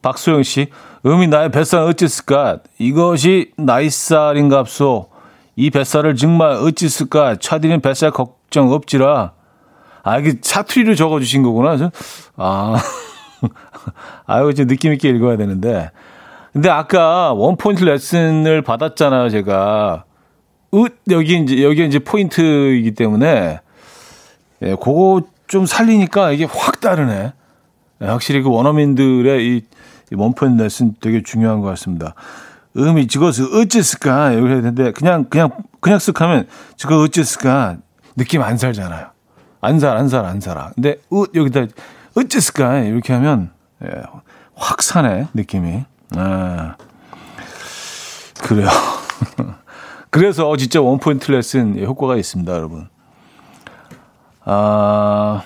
박소영 0.02 0.42
씨, 0.42 0.70
음이 1.06 1.28
나의 1.28 1.50
뱃살 1.50 1.82
어찌 1.82 2.08
쓸까? 2.08 2.58
이것이 2.78 3.52
나이 3.56 3.88
살인갑소. 3.88 5.17
이 5.58 5.70
뱃살을 5.70 6.14
정말 6.14 6.52
어찌쓸까? 6.52 7.38
차디는 7.40 7.80
뱃살 7.80 8.12
걱정 8.12 8.70
없지라. 8.70 9.32
아, 10.04 10.18
이게 10.18 10.34
사투리를 10.40 10.94
적어주신 10.94 11.42
거구나. 11.42 11.90
아, 12.36 12.76
아유, 14.26 14.50
이제 14.50 14.64
느낌있게 14.64 15.08
읽어야 15.08 15.36
되는데. 15.36 15.90
근데 16.52 16.70
아까 16.70 17.32
원포인트 17.32 17.82
레슨을 17.82 18.62
받았잖아요, 18.62 19.30
제가. 19.30 20.04
으, 20.74 20.84
여기 21.10 21.40
이제, 21.40 21.64
여기 21.64 21.84
이제 21.84 21.98
포인트이기 21.98 22.92
때문에, 22.92 23.58
예, 24.62 24.70
그거 24.76 25.22
좀 25.48 25.66
살리니까 25.66 26.30
이게 26.30 26.44
확 26.44 26.80
다르네. 26.80 27.32
예, 28.02 28.06
확실히 28.06 28.42
그 28.42 28.50
원어민들의 28.50 29.44
이, 29.44 29.64
이 30.12 30.14
원포인트 30.14 30.62
레슨 30.62 30.94
되게 31.00 31.20
중요한 31.24 31.60
것 31.62 31.66
같습니다. 31.70 32.14
음이 32.76 33.06
찍어서 33.08 33.44
어째을까 33.44 34.32
이렇게 34.32 34.48
해야 34.48 34.56
되는데, 34.62 34.92
그냥, 34.92 35.24
그냥, 35.24 35.50
그냥 35.80 35.98
쓱 35.98 36.18
하면, 36.18 36.46
저거 36.76 37.00
어째을까 37.02 37.78
느낌 38.16 38.42
안 38.42 38.56
살잖아요. 38.56 39.08
안 39.60 39.80
살, 39.80 39.96
안 39.96 40.08
살, 40.08 40.24
안 40.24 40.40
살아. 40.40 40.70
근데, 40.74 40.96
으, 41.12 41.24
여기다, 41.34 41.66
어째을까 42.16 42.80
이렇게 42.80 43.12
하면, 43.14 43.50
예, 43.84 43.88
확 44.54 44.82
사네, 44.82 45.28
느낌이. 45.34 45.84
아, 46.16 46.76
그래요. 48.42 48.68
그래서 50.10 50.56
진짜 50.56 50.80
원포인트 50.80 51.30
레슨 51.30 51.78
효과가 51.84 52.16
있습니다, 52.16 52.52
여러분. 52.52 52.88
아, 54.44 55.42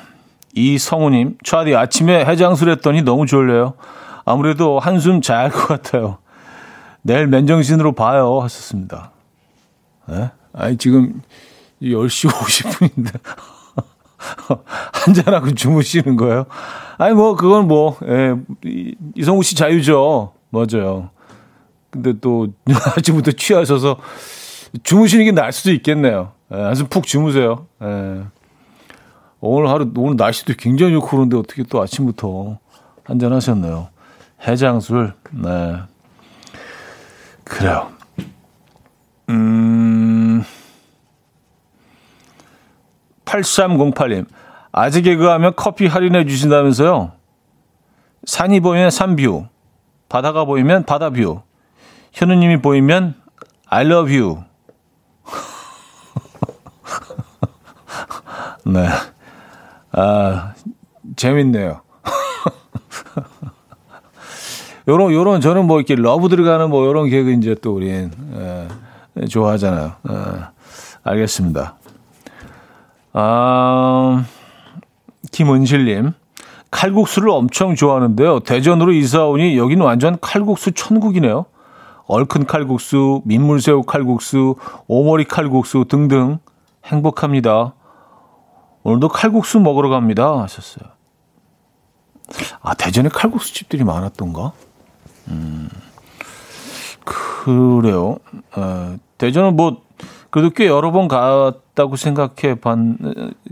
이성우님, 0.55 1.39
차디 1.45 1.75
아침에 1.75 2.25
해장술 2.25 2.71
했더니 2.71 3.03
너무 3.03 3.27
졸려요. 3.27 3.75
아무래도 4.25 4.79
한숨 4.79 5.21
잘 5.21 5.51
것 5.51 5.67
같아요. 5.67 6.19
내일 7.03 7.27
맨정신으로 7.27 7.93
봐요. 7.93 8.41
하셨습니다. 8.41 9.11
네? 10.09 10.31
아니, 10.53 10.77
지금 10.77 11.23
10시 11.83 12.31
50분인데. 12.31 13.21
한잔하고 14.93 15.53
주무시는 15.53 16.17
거예요? 16.17 16.47
아니, 16.99 17.15
뭐, 17.15 17.35
그건 17.35 17.67
뭐, 17.67 17.99
예, 18.07 18.35
이성우 19.17 19.43
씨 19.43 19.57
자유죠. 19.57 20.33
맞아요. 20.51 21.11
근데 21.91 22.15
또 22.21 22.49
아침부터 22.97 23.33
취하셔서 23.33 23.99
주무시는 24.83 25.25
게 25.25 25.33
나을 25.33 25.53
수도 25.53 25.73
있겠네요. 25.73 26.33
예, 26.53 26.57
한숨 26.57 26.87
푹 26.87 27.07
주무세요. 27.07 27.67
예. 27.83 28.23
오늘 29.41 29.69
하루 29.69 29.91
오늘 29.97 30.17
날씨도 30.17 30.55
굉장히 30.57 30.93
좋고 30.93 31.09
그런데 31.09 31.37
어떻게 31.37 31.65
또 31.65 31.83
아침부터 31.83 32.59
한잔 33.05 33.33
하셨나요? 33.33 33.89
해장술. 34.47 35.15
네. 35.33 35.79
그래요. 37.53 37.93
음. 39.29 40.43
8308님. 43.27 44.27
아직 44.73 45.03
개그하면 45.03 45.53
커피 45.55 45.87
할인해 45.87 46.25
주신다면서요? 46.25 47.13
산이 48.25 48.61
보이면 48.61 48.91
산뷰. 48.91 49.47
바다가 50.09 50.47
보이면 50.47 50.85
바다view. 50.85 51.43
현우님이 52.13 52.63
보이면 52.63 53.21
I 53.67 53.85
love 53.85 54.19
you. 54.19 54.45
네. 58.65 58.89
아, 59.93 60.55
재밌네요. 61.17 61.83
요런, 64.89 65.13
요런, 65.13 65.41
저는 65.41 65.67
뭐 65.67 65.79
이렇게 65.79 65.95
love 65.95 66.29
들어가는 66.29 66.71
뭐 66.71 66.87
요런 66.87 67.09
개그 67.09 67.33
이제 67.33 67.55
또 67.61 67.75
우린, 67.75 68.11
예, 69.17 69.27
좋아하잖아요. 69.27 69.93
예, 70.11 70.15
알겠습니다. 71.05 71.77
아, 73.13 74.25
김은실님. 75.31 76.13
칼국수를 76.71 77.29
엄청 77.29 77.75
좋아하는데요. 77.75 78.41
대전으로 78.41 78.93
이사 78.93 79.27
오니 79.27 79.59
여기는 79.59 79.85
완전 79.85 80.17
칼국수 80.21 80.73
천국이네요. 80.73 81.45
얼큰 82.07 82.47
칼국수, 82.47 83.21
민물새우 83.25 83.83
칼국수, 83.83 84.57
오머리 84.87 85.25
칼국수 85.25 85.85
등등 85.89 86.39
행복합니다. 86.87 87.75
오늘도 88.83 89.09
칼국수 89.09 89.61
먹으러 89.61 89.91
갑니다. 89.91 90.41
하셨어요. 90.41 90.91
아, 92.63 92.75
대전에 92.75 93.11
칼국수 93.11 93.53
집들이 93.53 93.85
많았던가? 93.85 94.53
음, 95.29 95.69
그래요. 97.05 98.19
어, 98.57 98.97
대전은 99.19 99.57
뭐, 99.57 99.83
그래도 100.31 100.51
꽤 100.51 100.67
여러 100.67 100.91
번 100.93 101.09
갔다고 101.09 101.97
생각해 101.97 102.55
반, 102.61 102.99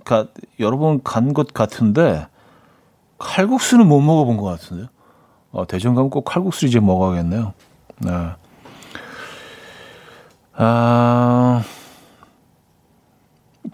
가, 0.04 0.26
여러 0.58 0.78
번 0.78 1.00
간 1.02 1.32
것 1.32 1.52
같은데, 1.52 2.26
칼국수는 3.18 3.86
못 3.86 4.00
먹어본 4.00 4.36
것 4.36 4.44
같은데요. 4.44 4.88
어, 5.52 5.66
대전 5.66 5.94
가면 5.94 6.10
꼭 6.10 6.24
칼국수 6.24 6.66
이제 6.66 6.80
먹어야겠네요. 6.80 7.52
네. 7.98 8.10
아, 10.54 11.62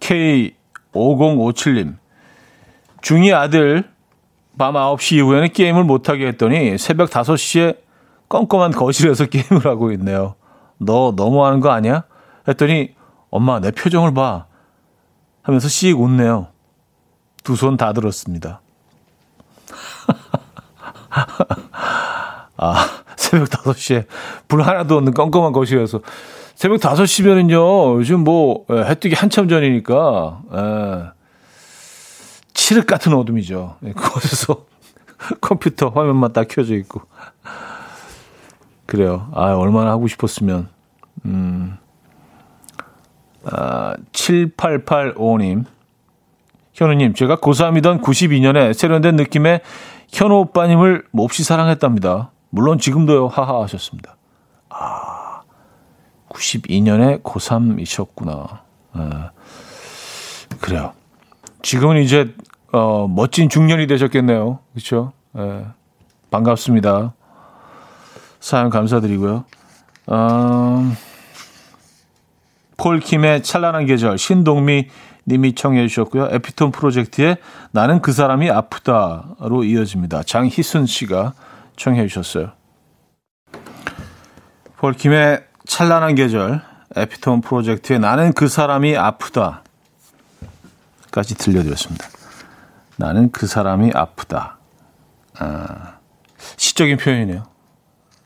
K5057님. 0.00 1.96
중2 3.02 3.34
아들 3.34 3.84
밤 4.58 4.74
9시 4.74 5.16
이후에는 5.16 5.48
게임을 5.52 5.84
못하게 5.84 6.26
했더니 6.28 6.76
새벽 6.78 7.10
5시에 7.10 7.76
껌껌한 8.28 8.72
거실에서 8.72 9.26
게임을 9.26 9.66
하고 9.66 9.92
있네요. 9.92 10.34
너 10.78 11.12
너무하는 11.16 11.60
거 11.60 11.70
아니야? 11.70 12.04
했더니 12.48 12.94
엄마 13.30 13.60
내 13.60 13.70
표정을 13.70 14.14
봐 14.14 14.46
하면서 15.42 15.68
씩 15.68 15.98
웃네요. 15.98 16.48
두 17.44 17.54
손 17.54 17.76
다 17.76 17.92
들었습니다. 17.92 18.60
아, 22.58 22.86
새벽 23.16 23.48
5시에 23.50 24.06
불 24.48 24.62
하나도 24.62 24.96
없는 24.96 25.14
껌껌한 25.14 25.52
거실에서 25.52 26.00
새벽 26.54 26.80
5시면은요, 26.80 27.96
요즘 27.98 28.20
뭐, 28.24 28.64
예, 28.70 28.76
해 28.84 28.94
뜨기 28.94 29.14
한참 29.14 29.46
전이니까, 29.48 30.40
예, 30.54 31.04
칠흑 32.54 32.86
같은 32.86 33.12
어둠이죠. 33.12 33.76
예, 33.84 33.92
그곳에서 33.92 34.64
컴퓨터 35.42 35.90
화면만 35.90 36.32
딱 36.32 36.48
켜져 36.48 36.74
있고. 36.76 37.02
그래요. 38.86 39.28
아, 39.34 39.52
얼마나 39.54 39.90
하고 39.90 40.06
싶었으면. 40.06 40.68
음. 41.24 41.76
아, 43.44 43.94
7885님. 44.12 45.64
현우님, 46.72 47.14
제가 47.14 47.36
고3이던 47.36 48.02
92년에 48.02 48.74
세련된 48.74 49.16
느낌의 49.16 49.60
현우 50.12 50.34
오빠님을 50.40 51.06
몹시 51.10 51.42
사랑했답니다. 51.42 52.30
물론 52.50 52.78
지금도요, 52.78 53.28
하하 53.28 53.62
하셨습니다. 53.62 54.16
아, 54.68 55.42
92년에 56.28 57.22
고3이셨구나. 57.22 58.60
아, 58.92 59.30
그래요. 60.60 60.92
지금은 61.62 62.02
이제, 62.02 62.34
어, 62.72 63.08
멋진 63.08 63.48
중년이 63.48 63.86
되셨겠네요. 63.86 64.58
그렇죠? 64.74 65.12
예, 65.38 65.66
반갑습니다. 66.30 67.14
사연 68.46 68.70
감사드리고요. 68.70 69.44
음, 70.12 70.96
폴킴의 72.76 73.42
찬란한 73.42 73.86
계절, 73.86 74.18
신동미 74.18 74.88
님이 75.26 75.56
청해 75.56 75.88
주셨고요. 75.88 76.28
에피톤 76.30 76.70
프로젝트의 76.70 77.38
나는 77.72 78.00
그 78.00 78.12
사람이 78.12 78.48
아프다로 78.48 79.64
이어집니다. 79.64 80.22
장희순 80.22 80.86
씨가 80.86 81.32
청해 81.74 82.06
주셨어요. 82.06 82.52
폴킴의 84.76 85.44
찬란한 85.66 86.14
계절, 86.14 86.62
에피톤 86.94 87.40
프로젝트의 87.40 87.98
나는 87.98 88.32
그 88.32 88.46
사람이 88.46 88.96
아프다 88.96 89.64
까지 91.10 91.34
들려드렸습니다. 91.34 92.06
나는 92.96 93.32
그 93.32 93.48
사람이 93.48 93.90
아프다. 93.92 94.58
아, 95.36 95.96
시적인 96.56 96.98
표현이네요. 96.98 97.55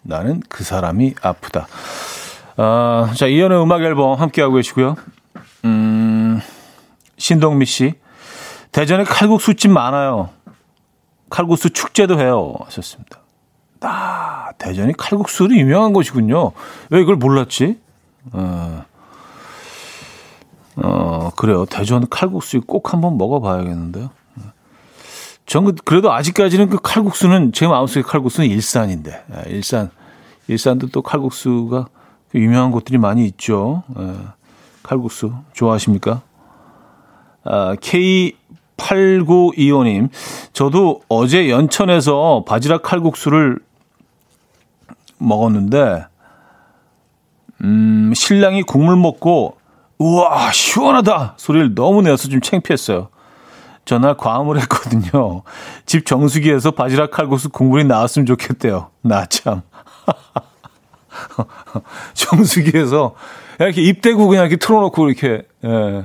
나는 0.03 0.41
그 0.49 0.65
사람이 0.65 1.15
아프다. 1.23 1.67
아, 2.57 3.13
자, 3.17 3.27
이연의 3.27 3.63
음악 3.63 3.83
앨범 3.83 4.19
함께하고 4.19 4.55
계시고요. 4.55 4.97
음, 5.65 6.41
신동미 7.17 7.67
씨. 7.67 7.95
대전에 8.73 9.05
칼국수집 9.05 9.71
많아요. 9.71 10.31
칼국수 11.29 11.71
축제도 11.71 12.19
해요. 12.19 12.55
하셨습니다. 12.65 13.21
아, 13.83 14.51
대전이 14.59 14.93
칼국수로 14.97 15.55
유명한 15.57 15.93
곳이군요. 15.93 16.53
왜 16.91 17.01
이걸 17.01 17.17
몰랐지? 17.17 17.79
어, 18.33 18.85
어 20.77 21.31
그래요. 21.37 21.65
대전 21.67 22.09
칼국수 22.09 22.61
꼭 22.63 22.93
한번 22.93 23.17
먹어봐야겠는데요. 23.17 24.11
전 25.51 25.65
그, 25.65 25.75
그래도 25.85 26.13
아직까지는 26.13 26.69
그 26.69 26.79
칼국수는 26.81 27.53
제 27.53 27.67
마음속에 27.67 28.03
칼국수는 28.03 28.49
일산인데 28.49 29.11
예, 29.11 29.51
일산 29.51 29.91
일산도 30.47 30.91
또 30.91 31.03
칼국수가 31.03 31.89
유명한 32.37 32.71
곳들이 32.71 32.99
많이 32.99 33.27
있죠. 33.27 33.83
예, 33.99 34.15
칼국수 34.85 35.33
좋아하십니까? 35.53 36.23
아, 37.43 37.75
K8925님, 37.75 40.11
저도 40.53 41.01
어제 41.09 41.51
연천에서 41.51 42.45
바지락 42.47 42.83
칼국수를 42.83 43.59
먹었는데, 45.19 46.07
음, 47.63 48.13
신랑이 48.15 48.63
국물 48.63 48.95
먹고, 48.97 49.57
우와, 49.99 50.53
시원하다! 50.53 51.35
소리를 51.39 51.75
너무 51.75 52.03
내서 52.03 52.29
좀 52.29 52.41
창피했어요. 52.41 53.09
전날 53.85 54.17
과음을 54.17 54.61
했거든요. 54.63 55.43
집 55.87 56.07
정수기에서 56.07 56.73
바지락 56.73 57.11
칼국수 57.11 57.49
국물이 57.49 57.85
나왔으면 57.85 58.27
좋겠대요. 58.27 58.91
나 59.03 59.27
참. 59.27 59.63
정수기에서 62.15 63.15
이렇게 63.59 63.83
입 63.83 64.01
대고 64.01 64.29
그냥 64.29 64.47
이렇게 64.47 64.57
틀어놓고 64.57 65.09
이렇게, 65.09 65.43
예. 65.65 66.05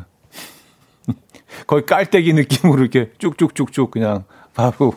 거의 1.67 1.85
깔때기 1.85 2.33
느낌으로 2.33 2.81
이렇게 2.81 3.11
쭉쭉쭉쭉 3.17 3.91
그냥 3.91 4.25
바로. 4.53 4.93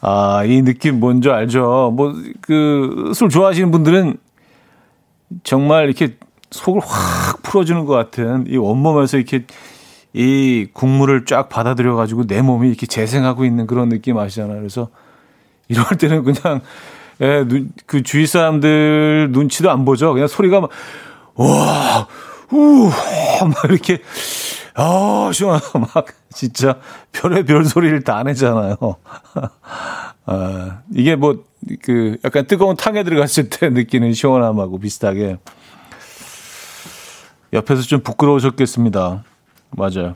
아, 0.00 0.44
이 0.44 0.60
느낌 0.62 1.00
뭔지 1.00 1.30
알죠? 1.30 1.92
뭐, 1.96 2.14
그, 2.42 3.12
술 3.14 3.30
좋아하시는 3.30 3.70
분들은 3.70 4.18
정말 5.44 5.86
이렇게 5.86 6.16
속을 6.50 6.82
확 6.84 7.42
풀어주는 7.42 7.84
것 7.86 7.94
같은 7.94 8.44
이 8.48 8.58
온몸에서 8.58 9.16
이렇게 9.16 9.46
이 10.14 10.68
국물을 10.72 11.24
쫙 11.24 11.48
받아들여 11.48 11.96
가지고 11.96 12.24
내 12.26 12.40
몸이 12.40 12.68
이렇게 12.68 12.86
재생하고 12.86 13.44
있는 13.44 13.66
그런 13.66 13.88
느낌 13.88 14.16
아시잖아요. 14.16 14.58
그래서 14.58 14.88
이럴 15.68 15.84
때는 15.98 16.22
그냥, 16.22 16.60
예, 17.20 17.44
눈, 17.44 17.72
그 17.86 18.04
주위 18.04 18.26
사람들 18.26 19.30
눈치도 19.32 19.70
안 19.70 19.84
보죠. 19.84 20.12
그냥 20.12 20.28
소리가 20.28 20.60
막, 20.60 20.70
와, 21.34 22.06
우, 22.52 22.90
막 23.40 23.64
이렇게, 23.68 24.02
아, 24.74 25.30
시원하다. 25.34 25.78
막, 25.94 26.06
진짜, 26.32 26.78
별의 27.10 27.44
별 27.44 27.64
소리를 27.64 28.04
다 28.04 28.22
내잖아요. 28.22 28.76
아, 30.26 30.78
이게 30.92 31.16
뭐, 31.16 31.42
그, 31.82 32.18
약간 32.24 32.46
뜨거운 32.46 32.76
탕에 32.76 33.02
들어갔을 33.02 33.50
때 33.50 33.68
느끼는 33.68 34.12
시원함하고 34.12 34.78
비슷하게. 34.78 35.38
옆에서 37.52 37.82
좀 37.82 38.00
부끄러우셨겠습니다. 38.00 39.24
맞아요. 39.76 40.14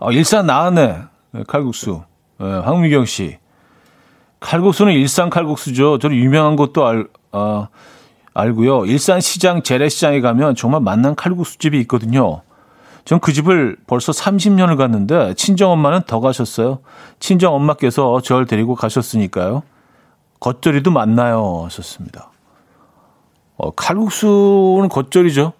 아, 0.00 0.10
일산 0.12 0.46
나왔네. 0.46 1.02
칼국수. 1.46 2.02
네, 2.38 2.46
황미경 2.46 3.04
씨. 3.04 3.38
칼국수는 4.40 4.92
일산 4.92 5.30
칼국수죠. 5.30 5.98
저는 5.98 6.16
유명한 6.16 6.56
것도 6.56 6.86
알, 6.86 7.06
아, 7.32 7.68
알고요. 8.34 8.86
일산 8.86 9.20
시장 9.20 9.62
재래시장에 9.62 10.20
가면 10.20 10.54
정말 10.54 10.80
맛난 10.80 11.14
칼국수집이 11.14 11.78
있거든요. 11.80 12.42
전 13.04 13.20
그 13.20 13.32
집을 13.32 13.78
벌써 13.86 14.12
30년을 14.12 14.76
갔는데 14.76 15.32
친정 15.34 15.70
엄마는 15.72 16.02
더 16.06 16.20
가셨어요. 16.20 16.80
친정 17.18 17.54
엄마께서 17.54 18.20
저를 18.20 18.46
데리고 18.46 18.74
가셨으니까요. 18.74 19.62
겉절이도 20.40 20.90
맞나요? 20.90 21.62
하셨습니다. 21.64 22.30
어, 23.56 23.70
칼국수는 23.72 24.88
겉절이죠. 24.90 25.52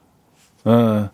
예. 0.66 1.11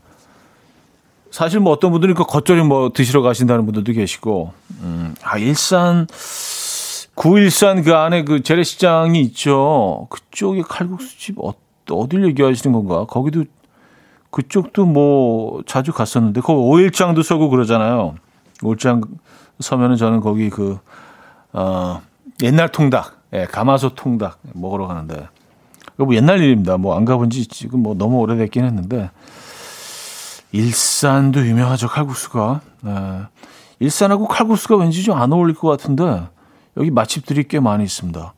사실 1.35 1.59
뭐 1.59 1.72
어떤 1.72 1.91
분들은 1.91 2.14
그 2.14 2.22
겉절이 2.22 2.62
뭐 2.62 2.91
드시러 2.95 3.20
가신다는 3.20 3.64
분들도 3.64 3.93
계시고, 3.93 4.53
음, 4.82 5.16
아, 5.20 5.37
일산, 5.37 6.07
구일산 7.16 7.82
그 7.82 7.93
안에 7.93 8.22
그 8.22 8.45
재래시장이 8.45 9.20
있죠. 9.22 10.07
그쪽에 10.11 10.62
칼국수집 10.62 11.41
어, 11.41 11.55
어딜 11.91 12.24
얘기하시는 12.26 12.72
건가? 12.72 13.07
거기도 13.07 13.43
그쪽도 14.30 14.87
뭐 14.87 15.62
자주 15.66 15.93
갔었는데 15.93 16.41
거기 16.41 16.61
오일장도 16.61 17.24
서고 17.24 17.49
그러잖아요. 17.49 18.14
오일장 18.62 19.03
서면은 19.59 19.97
저는 19.97 20.20
거기 20.20 20.51
그 20.51 20.78
어, 21.53 22.01
옛날 22.45 22.70
통닭, 22.70 23.12
예, 23.32 23.47
가마솥 23.47 23.95
통닭 23.97 24.39
먹으러 24.53 24.87
가는데 24.87 25.26
이거 25.97 26.05
뭐 26.05 26.14
옛날 26.14 26.41
일입니다. 26.41 26.76
뭐 26.76 26.97
안 26.97 27.05
가본 27.05 27.30
지 27.30 27.49
지금 27.49 27.80
뭐 27.80 27.97
너무 27.97 28.18
오래됐긴 28.18 28.64
했는데 28.64 29.11
일산도 30.55 31.45
유명하죠 31.47 31.89
칼국수가. 31.89 32.61
예. 32.87 33.27
일산하고 33.81 34.29
칼국수가 34.29 34.77
왠지 34.77 35.03
좀 35.03 35.19
안 35.19 35.33
어울릴 35.33 35.57
것 35.57 35.69
같은데 35.69 36.29
여기 36.77 36.93
맛집들이 36.93 37.49
꽤 37.49 37.59
많이 37.59 37.83
있습니다. 37.83 38.33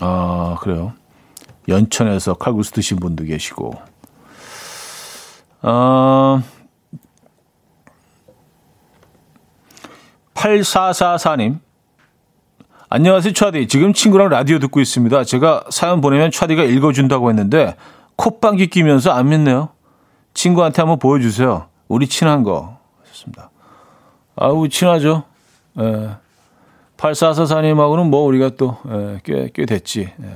아, 0.00 0.56
그래요. 0.60 0.92
연천에서 1.68 2.34
칼국수 2.34 2.72
드신 2.72 2.98
분도 2.98 3.24
계시고. 3.24 3.72
어, 5.62 6.42
8444님. 10.34 11.58
안녕하세요, 12.90 13.32
차디. 13.32 13.66
지금 13.68 13.94
친구랑 13.94 14.28
라디오 14.28 14.58
듣고 14.58 14.80
있습니다. 14.80 15.24
제가 15.24 15.64
사연 15.70 16.02
보내면 16.02 16.30
차디가 16.30 16.62
읽어준다고 16.64 17.30
했는데, 17.30 17.76
콧방귀 18.16 18.68
끼면서 18.68 19.10
안 19.10 19.30
믿네요. 19.30 19.70
친구한테 20.40 20.82
한번 20.82 20.98
보여주세요. 20.98 21.66
우리 21.88 22.06
친한 22.06 22.42
거. 22.42 22.78
좋습니다. 23.10 23.50
아우, 24.36 24.68
친하죠. 24.68 25.24
예. 25.80 26.16
8444님하고는 26.98 28.08
뭐 28.08 28.22
우리가 28.24 28.50
또, 28.50 28.76
예, 28.90 29.20
꽤, 29.24 29.50
꽤 29.54 29.64
됐지. 29.66 30.12
예. 30.22 30.34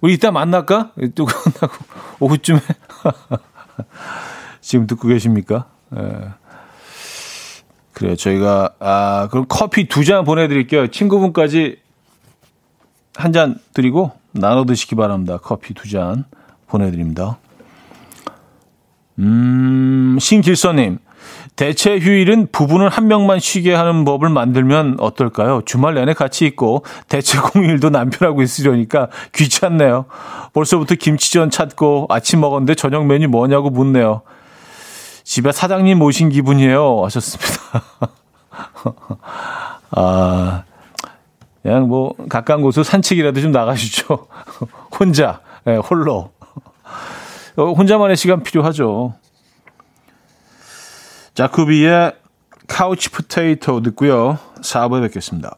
우리 0.00 0.14
이따 0.14 0.30
만날까? 0.32 0.92
또 1.14 1.24
끝나고 1.26 1.74
오후쯤에. 2.20 2.60
지금 4.60 4.86
듣고 4.86 5.08
계십니까? 5.08 5.66
예. 5.96 6.28
그래요. 7.92 8.16
저희가, 8.16 8.74
아, 8.80 9.28
그럼 9.30 9.46
커피 9.48 9.86
두 9.88 10.02
잔 10.04 10.24
보내드릴게요. 10.24 10.88
친구분까지 10.88 11.78
한 13.16 13.32
잔 13.32 13.60
드리고 13.74 14.10
나눠 14.32 14.64
드시기 14.64 14.96
바랍니다. 14.96 15.38
커피 15.40 15.72
두 15.74 15.88
잔 15.88 16.24
보내드립니다. 16.66 17.38
음, 19.18 20.18
신길서님. 20.20 20.98
대체 21.56 21.98
휴일은 21.98 22.48
부부는 22.50 22.88
한 22.88 23.06
명만 23.06 23.38
쉬게 23.38 23.74
하는 23.74 24.04
법을 24.04 24.28
만들면 24.28 24.96
어떨까요? 24.98 25.62
주말 25.64 25.94
내내 25.94 26.12
같이 26.12 26.46
있고 26.46 26.84
대체 27.08 27.38
공휴일도 27.38 27.90
남편하고 27.90 28.42
있으려니까 28.42 29.08
귀찮네요. 29.32 30.06
벌써부터 30.52 30.96
김치전 30.96 31.50
찾고 31.50 32.06
아침 32.10 32.40
먹었는데 32.40 32.74
저녁 32.74 33.06
메뉴 33.06 33.28
뭐냐고 33.28 33.70
묻네요. 33.70 34.22
집에 35.22 35.52
사장님 35.52 35.98
모신 35.98 36.28
기분이에요. 36.28 37.02
하셨습니다. 37.04 37.82
아, 39.92 40.64
그냥 41.62 41.88
뭐 41.88 42.14
가까운 42.28 42.62
곳으로 42.62 42.82
산책이라도 42.82 43.40
좀 43.40 43.52
나가시죠. 43.52 44.26
혼자, 44.98 45.40
네, 45.64 45.76
홀로. 45.76 46.30
혼자만의 47.56 48.16
시간 48.16 48.42
필요하죠. 48.42 49.14
자쿠비의 51.34 52.14
카우치 52.66 53.10
포테이토 53.10 53.82
듣고요. 53.82 54.38
4부에 54.62 55.02
뵙겠습니다. 55.02 55.56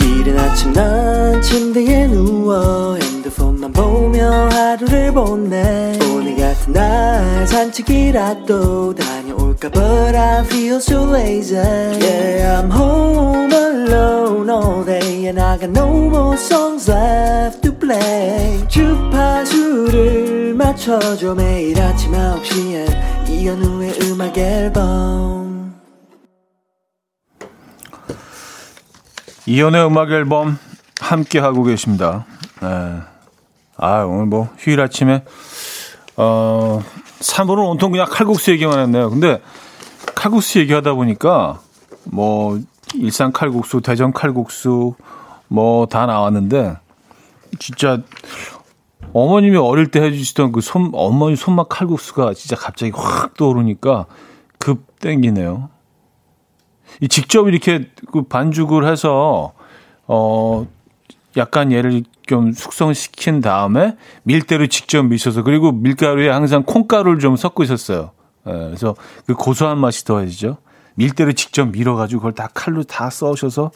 이른 0.00 0.38
아침 0.38 0.72
난 0.72 1.40
침대에 1.40 2.06
누워 2.08 2.96
핸드폰만 2.96 3.72
보며 3.72 4.48
하루를 4.48 5.12
보내 5.12 5.98
오늘 6.12 6.36
같은 6.36 6.72
날 6.72 7.46
산책이라도 7.46 8.94
다 8.94 9.19
녀올까 9.60 9.70
But 9.70 10.16
I 10.16 10.44
feel 10.44 10.76
so 10.76 11.04
lazy 11.04 11.54
Yeah 11.56 12.60
I'm 12.60 12.70
home 12.70 13.52
alone 13.52 14.48
all 14.48 14.84
day 14.84 15.26
And 15.26 15.38
I 15.38 15.58
got 15.58 15.70
no 15.70 16.08
more 16.08 16.36
songs 16.36 16.90
left 16.90 17.62
to 17.62 17.72
play 17.72 18.66
주파수를 18.68 20.54
맞춰줘 20.54 21.34
매일 21.34 21.80
아침 21.80 22.12
9시에 22.12 23.28
이현우의 23.28 24.00
음악 24.02 24.38
앨범 24.38 25.74
이현우의 29.46 29.86
음악 29.86 30.10
앨범 30.10 30.58
함께 31.00 31.38
하고 31.38 31.64
계십니다. 31.64 32.24
네. 32.60 33.00
아 33.76 34.02
오늘 34.04 34.26
뭐 34.26 34.48
휴일 34.58 34.80
아침에 34.80 35.24
어 36.16 36.82
3분은 37.20 37.68
온통 37.68 37.92
그냥 37.92 38.06
칼국수 38.08 38.50
얘기만 38.52 38.78
했네요. 38.80 39.10
근데 39.10 39.40
칼국수 40.14 40.58
얘기하다 40.60 40.94
보니까 40.94 41.60
뭐 42.04 42.58
일산 42.94 43.32
칼국수, 43.32 43.80
대전 43.80 44.12
칼국수 44.12 44.94
뭐 45.48 45.86
다 45.86 46.06
나왔는데 46.06 46.76
진짜 47.58 47.98
어머님이 49.12 49.56
어릴 49.56 49.90
때 49.90 50.00
해주시던 50.00 50.52
그 50.52 50.60
손, 50.60 50.90
어머니 50.94 51.34
손맛 51.36 51.68
칼국수가 51.68 52.32
진짜 52.34 52.56
갑자기 52.56 52.92
확 52.94 53.34
떠오르니까 53.34 54.06
급 54.58 54.98
땡기네요. 55.00 55.68
이 57.00 57.08
직접 57.08 57.48
이렇게 57.48 57.90
그 58.12 58.22
반죽을 58.22 58.86
해서 58.90 59.52
어 60.06 60.66
약간 61.36 61.72
얘를 61.72 62.02
좀 62.26 62.52
숙성시킨 62.52 63.40
다음에 63.40 63.96
밀대로 64.24 64.66
직접 64.66 65.02
미셔서 65.02 65.42
그리고 65.42 65.72
밀가루에 65.72 66.28
항상 66.28 66.62
콩가루를 66.64 67.20
좀 67.20 67.36
섞고 67.36 67.62
있었어요. 67.62 68.10
예, 68.46 68.52
그래서 68.52 68.94
그 69.26 69.34
고소한 69.34 69.78
맛이 69.78 70.04
더해지죠. 70.04 70.58
밀대로 70.94 71.32
직접 71.32 71.66
밀어가지고 71.66 72.20
그걸 72.20 72.32
다 72.32 72.48
칼로 72.52 72.82
다 72.82 73.10
써셔서 73.10 73.70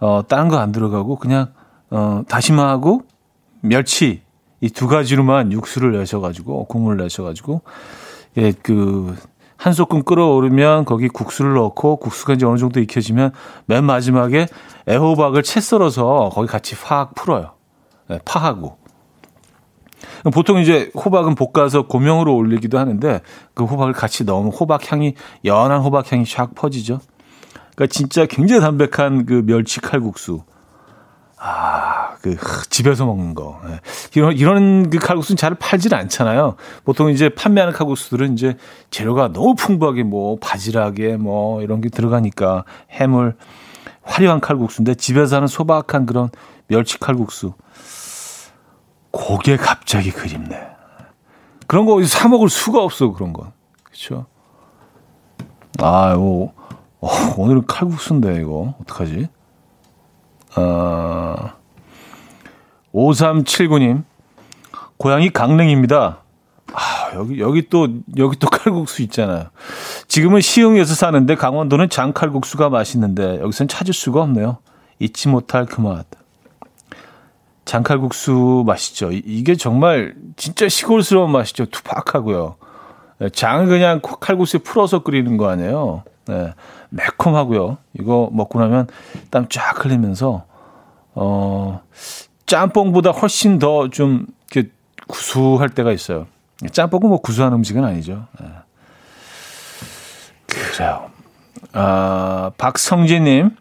어 0.00 0.22
다른 0.26 0.48
거 0.48 0.58
안 0.58 0.72
들어가고 0.72 1.16
그냥 1.16 1.52
어 1.90 2.22
다시마하고 2.28 3.02
멸치 3.60 4.22
이 4.60 4.70
두 4.70 4.88
가지로만 4.88 5.52
육수를 5.52 5.92
내셔가지고 5.92 6.64
국물을 6.64 6.96
내셔가지고 7.04 7.60
예그 8.36 9.14
한 9.56 9.72
소끔 9.72 10.02
끓어오르면 10.02 10.84
거기 10.84 11.08
국수를 11.08 11.54
넣고 11.54 11.96
국수가 11.96 12.34
이제 12.34 12.44
어느 12.46 12.58
정도 12.58 12.80
익혀지면 12.80 13.32
맨 13.66 13.84
마지막에 13.84 14.46
애호박을 14.88 15.42
채 15.42 15.60
썰어서 15.60 16.30
거기 16.32 16.48
같이 16.48 16.76
확 16.80 17.14
풀어요. 17.14 17.52
네, 18.08 18.18
파하고. 18.24 18.78
보통 20.32 20.58
이제 20.58 20.90
호박은 20.94 21.34
볶아서 21.34 21.86
고명으로 21.86 22.34
올리기도 22.34 22.78
하는데 22.78 23.20
그 23.54 23.64
호박을 23.64 23.92
같이 23.92 24.24
넣으면 24.24 24.52
호박 24.52 24.90
향이 24.90 25.14
연한 25.44 25.80
호박 25.80 26.10
향이 26.10 26.24
샥 26.24 26.54
퍼지죠. 26.54 27.00
그러니까 27.74 27.92
진짜 27.92 28.26
굉장히 28.26 28.60
담백한 28.60 29.26
그 29.26 29.42
멸치 29.44 29.80
칼국수. 29.80 30.42
아, 31.38 32.03
그 32.32 32.68
집에서 32.70 33.04
먹는 33.04 33.34
거. 33.34 33.60
네. 33.66 33.80
이런 34.14 34.36
이런 34.36 34.90
그 34.90 34.98
칼국수는 34.98 35.36
잘 35.36 35.54
팔질 35.54 35.94
않잖아요. 35.94 36.56
보통 36.84 37.10
이제 37.10 37.28
판매하는 37.28 37.74
칼국수들은 37.74 38.32
이제 38.32 38.56
재료가 38.90 39.32
너무 39.32 39.54
풍부하게 39.54 40.04
뭐 40.04 40.38
바지락에 40.40 41.16
뭐 41.16 41.60
이런 41.62 41.80
게 41.80 41.90
들어가니까 41.90 42.64
해물 42.90 43.36
화려한 44.02 44.40
칼국수인데 44.40 44.94
집에서 44.94 45.36
하는 45.36 45.48
소박한 45.48 46.06
그런 46.06 46.30
멸치 46.66 46.98
칼국수. 46.98 47.52
고게 49.10 49.56
갑자기 49.56 50.10
그립네. 50.10 50.68
그런 51.66 51.86
거사 51.86 52.28
먹을 52.28 52.48
수가 52.48 52.82
없어 52.82 53.12
그런 53.12 53.32
건. 53.32 53.52
그렇죠? 53.82 54.26
아, 55.80 56.12
요 56.12 56.52
어, 57.00 57.08
오늘은 57.36 57.66
칼국수인데 57.66 58.40
이거 58.40 58.74
어떡하지? 58.80 59.28
어, 60.56 61.50
5379님, 62.94 64.04
고향이 64.96 65.30
강릉입니다. 65.30 66.18
아, 66.72 67.10
여기, 67.14 67.40
여기 67.40 67.68
또, 67.68 67.88
여기 68.16 68.38
또 68.38 68.48
칼국수 68.50 69.02
있잖아요. 69.02 69.48
지금은 70.08 70.40
시흥에서 70.40 70.94
사는데 70.94 71.34
강원도는 71.34 71.88
장칼국수가 71.88 72.70
맛있는데 72.70 73.40
여기선 73.40 73.68
찾을 73.68 73.92
수가 73.92 74.22
없네요. 74.22 74.58
잊지 74.98 75.28
못할 75.28 75.66
그 75.66 75.80
맛. 75.80 76.06
장칼국수 77.64 78.64
맛있죠. 78.66 79.10
이게 79.10 79.56
정말 79.56 80.14
진짜 80.36 80.68
시골스러운 80.68 81.30
맛이죠. 81.30 81.66
투박하고요. 81.66 82.56
장을 83.32 83.66
그냥 83.66 84.00
칼국수에 84.02 84.60
풀어서 84.60 85.02
끓이는 85.02 85.36
거 85.36 85.48
아니에요. 85.48 86.02
네. 86.26 86.52
매콤하고요. 86.90 87.78
이거 87.98 88.28
먹고 88.32 88.60
나면 88.60 88.88
땀 89.30 89.48
쫙 89.48 89.84
흘리면서 89.84 90.44
어 91.14 91.80
짬뽕보다 92.46 93.10
훨씬 93.10 93.58
더 93.58 93.88
좀 93.88 94.26
이렇게 94.52 94.70
구수할 95.08 95.68
때가 95.70 95.92
있어요. 95.92 96.26
짬뽕은 96.70 97.08
뭐 97.08 97.20
구수한 97.20 97.52
음식은 97.52 97.84
아니죠. 97.84 98.26
네. 98.40 98.46
그래요. 100.46 101.10
아, 101.72 102.50
박성진님. 102.56 103.56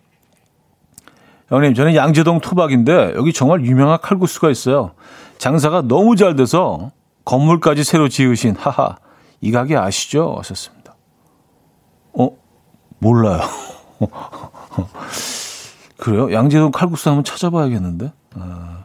형님, 1.49 1.73
저는 1.73 1.95
양재동 1.95 2.39
토박인데 2.39 3.13
여기 3.15 3.33
정말 3.33 3.63
유명한 3.65 3.99
칼국수가 4.01 4.49
있어요. 4.49 4.91
장사가 5.37 5.83
너무 5.83 6.15
잘 6.15 6.35
돼서 6.35 6.91
건물까지 7.25 7.83
새로 7.83 8.09
지으신 8.09 8.55
하하. 8.55 8.97
이 9.41 9.51
가게 9.51 9.75
아시죠? 9.75 10.35
하셨습니다. 10.39 10.95
어? 12.13 12.29
몰라요. 12.99 13.41
그래요? 15.97 16.31
양재동 16.33 16.71
칼국수 16.71 17.09
한번 17.09 17.23
찾아봐야겠는데. 17.23 18.11
아. 18.35 18.83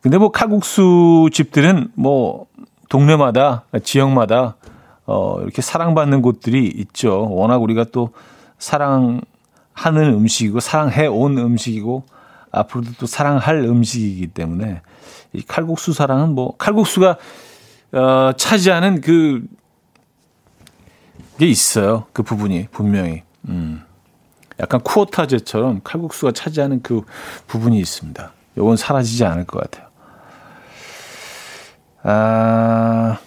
근데 0.00 0.18
뭐 0.18 0.30
칼국수 0.30 1.30
집들은 1.32 1.92
뭐 1.94 2.46
동네마다 2.88 3.64
지역마다 3.82 4.56
어 5.06 5.40
이렇게 5.40 5.62
사랑받는 5.62 6.22
곳들이 6.22 6.66
있죠. 6.66 7.28
워낙 7.30 7.62
우리가 7.62 7.84
또 7.92 8.10
사랑하는 8.58 9.22
음식이고 9.96 10.60
사랑해 10.60 11.06
온 11.06 11.38
음식이고 11.38 12.04
앞으로도 12.50 12.92
또 13.00 13.06
사랑할 13.06 13.56
음식이기 13.56 14.28
때문에 14.28 14.82
이 15.32 15.42
칼국수 15.42 15.92
사랑은 15.92 16.34
뭐 16.34 16.56
칼국수가 16.56 17.16
어 17.92 18.32
차지하는 18.36 19.00
그 19.00 19.42
게 21.38 21.46
있어요. 21.46 22.06
그 22.12 22.22
부분이 22.22 22.68
분명히. 22.70 23.22
음. 23.48 23.82
약간 24.60 24.80
쿠오타제처럼 24.80 25.80
칼국수가 25.82 26.32
차지하는 26.32 26.82
그 26.82 27.02
부분이 27.46 27.78
있습니다. 27.78 28.32
요건 28.56 28.76
사라지지 28.76 29.24
않을 29.24 29.44
것 29.44 29.60
같아요. 29.62 29.88
아, 32.02 33.18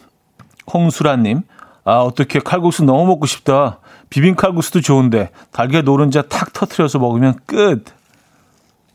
홍수라님, 0.72 1.42
아, 1.84 2.00
어떻게 2.00 2.40
칼국수 2.40 2.84
너무 2.84 3.06
먹고 3.08 3.26
싶다. 3.26 3.80
비빔 4.10 4.36
칼국수도 4.36 4.82
좋은데, 4.82 5.32
달걀 5.52 5.84
노른자 5.84 6.22
탁 6.22 6.54
터트려서 6.54 7.00
먹으면 7.00 7.40
끝. 7.46 7.86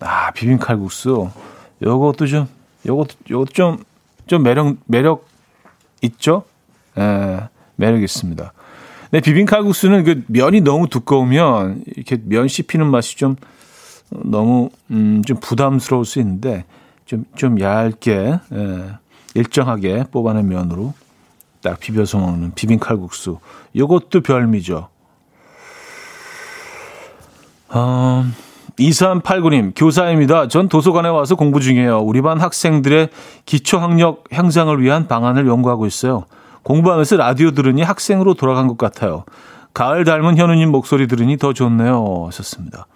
아, 0.00 0.30
비빔 0.30 0.58
칼국수. 0.58 1.30
요것도 1.82 2.26
좀, 2.26 2.48
요것도, 2.86 3.14
요것도 3.30 3.52
좀, 3.52 3.84
좀 4.26 4.42
매력, 4.42 4.76
매력 4.86 5.26
있죠? 6.02 6.44
예, 6.98 7.48
매력 7.76 8.02
있습니다. 8.02 8.52
네, 9.12 9.20
비빔칼국수는 9.20 10.04
그 10.04 10.24
면이 10.26 10.62
너무 10.62 10.88
두꺼우면 10.88 11.84
이렇게 11.86 12.18
면 12.24 12.48
씹히는 12.48 12.90
맛이 12.90 13.16
좀 13.16 13.36
너무 14.10 14.70
음, 14.90 15.22
좀 15.24 15.38
부담스러울 15.38 16.04
수 16.04 16.18
있는데 16.18 16.64
좀 17.06 17.24
좀 17.36 17.60
얇게 17.60 18.38
예, 18.52 18.90
일정하게 19.34 20.04
뽑아낸 20.10 20.48
면으로 20.48 20.94
딱 21.60 21.78
비벼서 21.78 22.18
먹는 22.18 22.52
비빔칼국수. 22.54 23.38
이것도 23.72 24.20
별미죠. 24.22 24.88
어, 27.68 28.24
2389님, 28.78 29.72
교사입니다. 29.76 30.48
전 30.48 30.68
도서관에 30.68 31.08
와서 31.08 31.36
공부 31.36 31.60
중이에요. 31.60 32.00
우리 32.00 32.20
반 32.20 32.40
학생들의 32.40 33.08
기초학력 33.46 34.24
향상을 34.32 34.80
위한 34.82 35.06
방안을 35.06 35.46
연구하고 35.46 35.86
있어요. 35.86 36.24
공부하면서 36.62 37.16
라디오 37.16 37.50
들으니 37.50 37.82
학생으로 37.82 38.34
돌아간 38.34 38.68
것 38.68 38.78
같아요. 38.78 39.24
가을 39.74 40.04
닮은 40.04 40.36
현우님 40.36 40.70
목소리 40.70 41.06
들으니 41.06 41.36
더 41.36 41.52
좋네요. 41.52 42.26
하셨습니다. 42.26 42.86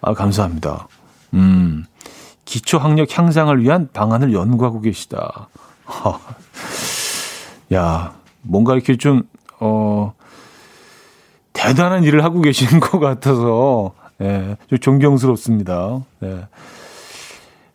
아, 0.00 0.14
감사합니다. 0.14 0.86
음, 1.34 1.84
기초 2.44 2.78
학력 2.78 3.16
향상을 3.16 3.62
위한 3.62 3.88
방안을 3.92 4.32
연구하고 4.32 4.80
계시다. 4.80 5.48
야, 7.74 8.14
뭔가 8.42 8.74
이렇게 8.74 8.96
좀, 8.96 9.22
어, 9.60 10.12
대단한 11.52 12.04
일을 12.04 12.22
하고 12.22 12.40
계시는 12.40 12.80
것 12.80 13.00
같아서, 13.00 13.92
예, 14.20 14.56
좀 14.68 14.78
존경스럽습니다. 14.78 16.00
예. 16.22 16.46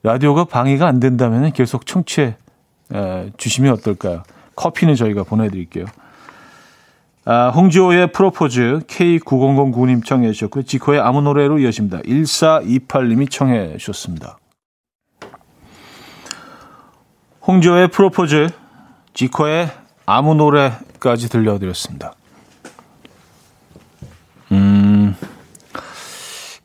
라디오가 0.03 0.45
방해가 0.45 0.87
안 0.87 0.99
된다면 0.99 1.51
계속 1.51 1.85
청취해 1.85 2.37
예, 2.93 3.31
주시면 3.37 3.73
어떨까요? 3.73 4.23
커피는 4.59 4.95
저희가 4.95 5.23
보내드릴게요. 5.23 5.85
아, 7.23 7.49
홍지호의 7.49 8.11
프로포즈 8.11 8.81
K9009님 8.87 10.03
청해 10.03 10.33
주셨고요. 10.33 10.63
지코의 10.63 10.99
아무 10.99 11.21
노래로 11.21 11.59
이어집니다. 11.59 11.99
1428님이 11.99 13.31
청해 13.31 13.77
주셨습니다. 13.77 14.37
홍지호의 17.47 17.87
프로포즈 17.87 18.49
지코의 19.13 19.71
아무 20.05 20.35
노래까지 20.35 21.29
들려드렸습니다. 21.29 22.13
음, 24.51 25.15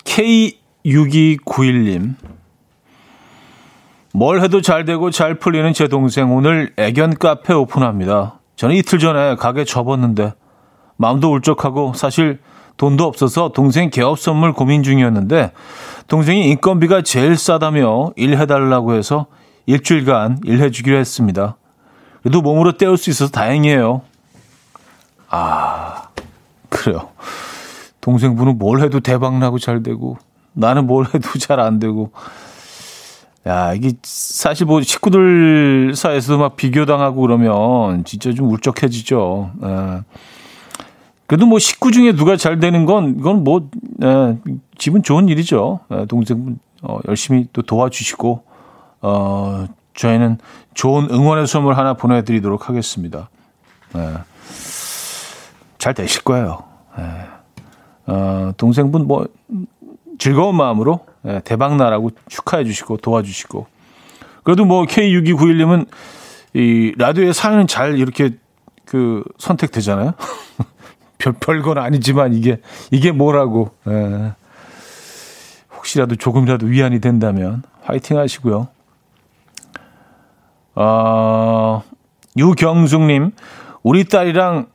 K6291님 0.04 2.14
뭘 4.16 4.40
해도 4.42 4.60
잘 4.60 4.84
되고 4.84 5.10
잘 5.10 5.40
풀리는 5.40 5.72
제 5.72 5.88
동생 5.88 6.32
오늘 6.32 6.72
애견 6.76 7.16
카페 7.16 7.52
오픈합니다. 7.52 8.38
저는 8.54 8.76
이틀 8.76 9.00
전에 9.00 9.34
가게 9.34 9.64
접었는데 9.64 10.34
마음도 10.96 11.32
울적하고 11.32 11.94
사실 11.94 12.38
돈도 12.76 13.02
없어서 13.04 13.48
동생 13.48 13.90
개업 13.90 14.20
선물 14.20 14.52
고민 14.52 14.84
중이었는데 14.84 15.50
동생이 16.06 16.48
인건비가 16.48 17.02
제일 17.02 17.36
싸다며 17.36 18.12
일해달라고 18.14 18.94
해서 18.94 19.26
일주일간 19.66 20.38
일해주기로 20.44 20.96
했습니다. 20.96 21.56
그래도 22.22 22.40
몸으로 22.40 22.76
때울 22.76 22.96
수 22.96 23.10
있어서 23.10 23.32
다행이에요. 23.32 24.02
아, 25.28 26.04
그래요. 26.68 27.08
동생분은 28.00 28.58
뭘 28.58 28.80
해도 28.80 29.00
대박 29.00 29.38
나고 29.38 29.58
잘 29.58 29.82
되고 29.82 30.18
나는 30.52 30.86
뭘 30.86 31.06
해도 31.06 31.36
잘 31.40 31.58
안 31.58 31.80
되고. 31.80 32.12
야, 33.46 33.74
이게 33.74 33.92
사실 34.02 34.66
뭐 34.66 34.80
식구들 34.80 35.92
사이에서 35.94 36.38
막 36.38 36.56
비교당하고 36.56 37.20
그러면 37.20 38.04
진짜 38.04 38.32
좀 38.32 38.50
울적해지죠. 38.50 39.50
예. 39.62 40.00
그래도 41.26 41.46
뭐 41.46 41.58
식구 41.58 41.90
중에 41.90 42.12
누가 42.12 42.36
잘 42.36 42.58
되는 42.58 42.86
건 42.86 43.16
이건 43.18 43.44
뭐 43.44 43.68
예, 44.02 44.38
기분 44.78 45.02
좋은 45.02 45.28
일이죠. 45.28 45.80
예, 45.92 46.06
동생분 46.06 46.58
어, 46.82 46.98
열심히 47.08 47.46
또 47.52 47.62
도와주시고 47.62 48.44
어, 49.02 49.66
저희는 49.94 50.38
좋은 50.74 51.08
응원의 51.10 51.46
선물 51.46 51.74
하나 51.74 51.94
보내드리도록 51.94 52.68
하겠습니다. 52.68 53.28
예. 53.96 54.14
잘 55.78 55.92
되실 55.92 56.22
거예요. 56.22 56.62
예. 56.98 57.02
어, 58.06 58.52
동생분 58.56 59.06
뭐 59.06 59.26
즐거운 60.18 60.56
마음으로 60.56 61.00
예, 61.00 61.13
대박 61.44 61.76
나라고 61.76 62.10
축하해 62.28 62.64
주시고 62.64 62.98
도와주시고 62.98 63.66
그래도 64.44 64.64
뭐 64.64 64.84
K6291님은 64.84 65.86
이 66.54 66.94
라디오에 66.96 67.32
사연은 67.32 67.66
잘 67.66 67.98
이렇게 67.98 68.30
그 68.84 69.24
선택되잖아요. 69.38 70.12
별, 71.18 71.32
별건 71.32 71.78
아니지만 71.78 72.34
이게, 72.34 72.60
이게 72.90 73.10
뭐라고. 73.10 73.70
예. 73.88 74.34
혹시라도 75.74 76.16
조금이라도 76.16 76.66
위안이 76.66 77.00
된다면 77.00 77.62
화이팅 77.82 78.18
하시고요. 78.18 78.68
어, 80.76 81.82
유경숙님, 82.36 83.32
우리 83.82 84.04
딸이랑 84.04 84.66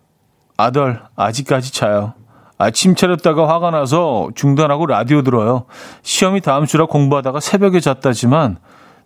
아들 0.58 1.02
아직까지 1.16 1.74
자요. 1.74 2.14
아침 2.60 2.94
차렸다가 2.94 3.48
화가 3.48 3.72
나서 3.72 4.30
중단하고 4.36 4.86
라디오 4.86 5.22
들어요. 5.24 5.64
시험이 6.04 6.42
다음 6.42 6.66
주라 6.66 6.86
공부하다가 6.86 7.40
새벽에 7.40 7.80
잤다지만 7.80 8.58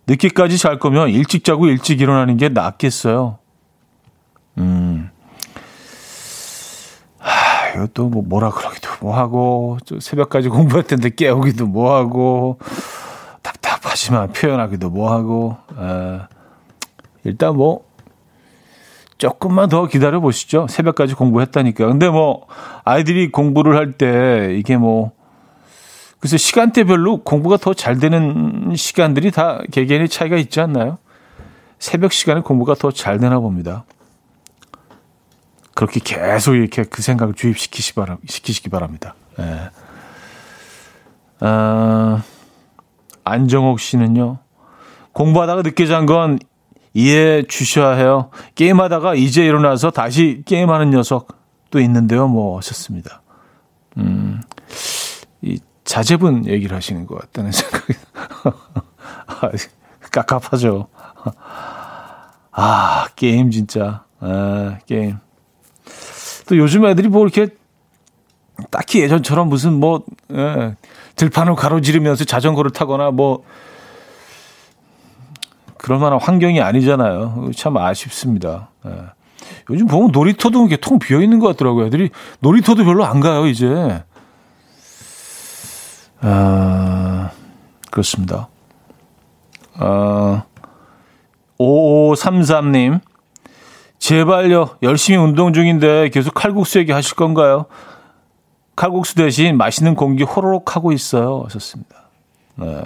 늦게까지 0.08 0.58
잘 0.58 0.80
거면 0.80 1.08
일찍 1.10 1.44
자고 1.44 1.66
일찍 1.66 2.00
일어나는 2.00 2.36
게 2.36 2.48
낫겠어요. 2.48 3.38
음. 4.58 5.08
이것도 7.76 8.08
뭐 8.08 8.22
뭐라 8.22 8.50
그러기도 8.50 8.88
뭐하고 9.00 9.78
새벽까지 10.00 10.48
공부할 10.48 10.84
텐데 10.84 11.10
깨우기도 11.10 11.66
뭐하고 11.66 12.58
답답하지만 13.42 14.32
표현하기도 14.32 14.90
뭐하고 14.90 15.56
에, 15.78 16.20
일단 17.24 17.56
뭐 17.56 17.84
조금만 19.18 19.68
더 19.68 19.86
기다려 19.86 20.20
보시죠. 20.20 20.66
새벽까지 20.68 21.14
공부했다니까. 21.14 21.86
근데 21.86 22.08
뭐 22.10 22.46
아이들이 22.84 23.30
공부를 23.30 23.76
할 23.76 23.92
때 23.92 24.54
이게 24.58 24.76
뭐 24.76 25.12
그래서 26.20 26.36
시간대별로 26.36 27.22
공부가 27.22 27.56
더 27.56 27.74
잘 27.74 27.98
되는 27.98 28.74
시간들이 28.74 29.30
다 29.30 29.60
개개인의 29.70 30.08
차이가 30.08 30.36
있지 30.36 30.60
않나요? 30.60 30.98
새벽 31.78 32.12
시간에 32.12 32.40
공부가 32.40 32.74
더 32.74 32.90
잘 32.90 33.18
되나 33.18 33.38
봅니다. 33.40 33.84
그렇게 35.74 36.00
계속 36.02 36.54
이렇게 36.54 36.84
그 36.84 37.02
생각을 37.02 37.34
주입시키시 37.34 37.94
바라, 37.94 38.16
시키시기 38.26 38.68
바랍니다. 38.70 39.14
예. 39.40 39.70
아, 41.40 42.22
안정옥 43.24 43.80
씨는요, 43.80 44.38
공부하다가 45.12 45.62
늦게 45.62 45.86
잔 45.86 46.06
건 46.06 46.38
이해해 46.94 47.42
주셔야 47.42 47.96
해요. 47.96 48.30
게임하다가 48.54 49.16
이제 49.16 49.44
일어나서 49.44 49.90
다시 49.90 50.42
게임하는 50.46 50.90
녀석도 50.90 51.80
있는데요, 51.80 52.28
뭐, 52.28 52.56
하셨습니다. 52.58 53.20
음, 53.98 54.40
이 55.42 55.58
자제분 55.84 56.46
얘기를 56.46 56.76
하시는 56.76 57.06
것 57.06 57.20
같다는 57.20 57.50
생각이, 57.52 57.94
아, 59.26 59.50
깝깝하죠. 60.10 60.88
아, 62.52 63.06
게임 63.16 63.50
진짜. 63.50 64.04
아, 64.20 64.78
게임. 64.86 65.18
또 66.46 66.56
요즘 66.56 66.86
애들이 66.86 67.08
뭐 67.08 67.22
이렇게 67.24 67.48
딱히 68.70 69.00
예전처럼 69.00 69.48
무슨 69.48 69.72
뭐 69.74 70.04
예, 70.32 70.76
들판을 71.16 71.56
가로지르면서 71.56 72.24
자전거를 72.24 72.70
타거나 72.70 73.10
뭐 73.10 73.42
그럴 75.84 75.98
만한 75.98 76.18
환경이 76.18 76.62
아니잖아요. 76.62 77.50
참 77.54 77.76
아쉽습니다. 77.76 78.70
예. 78.86 78.90
요즘 79.68 79.86
보면 79.86 80.12
놀이터도 80.12 80.60
이렇게 80.60 80.78
통 80.78 80.98
비어 80.98 81.20
있는 81.20 81.40
것 81.40 81.48
같더라고요. 81.48 81.84
애들이 81.84 82.08
놀이터도 82.38 82.86
별로 82.86 83.04
안 83.04 83.20
가요, 83.20 83.46
이제. 83.46 84.02
아, 86.22 87.30
그렇습니다. 87.90 88.48
아, 89.74 90.44
5533님. 91.58 93.02
제발요. 93.98 94.78
열심히 94.82 95.18
운동 95.18 95.52
중인데 95.52 96.08
계속 96.08 96.32
칼국수 96.32 96.78
얘기 96.78 96.92
하실 96.92 97.14
건가요? 97.14 97.66
칼국수 98.74 99.16
대신 99.16 99.58
맛있는 99.58 99.96
공기 99.96 100.22
호로록 100.22 100.76
하고 100.76 100.92
있어요. 100.92 101.42
하셨습니다. 101.44 102.08
네. 102.54 102.82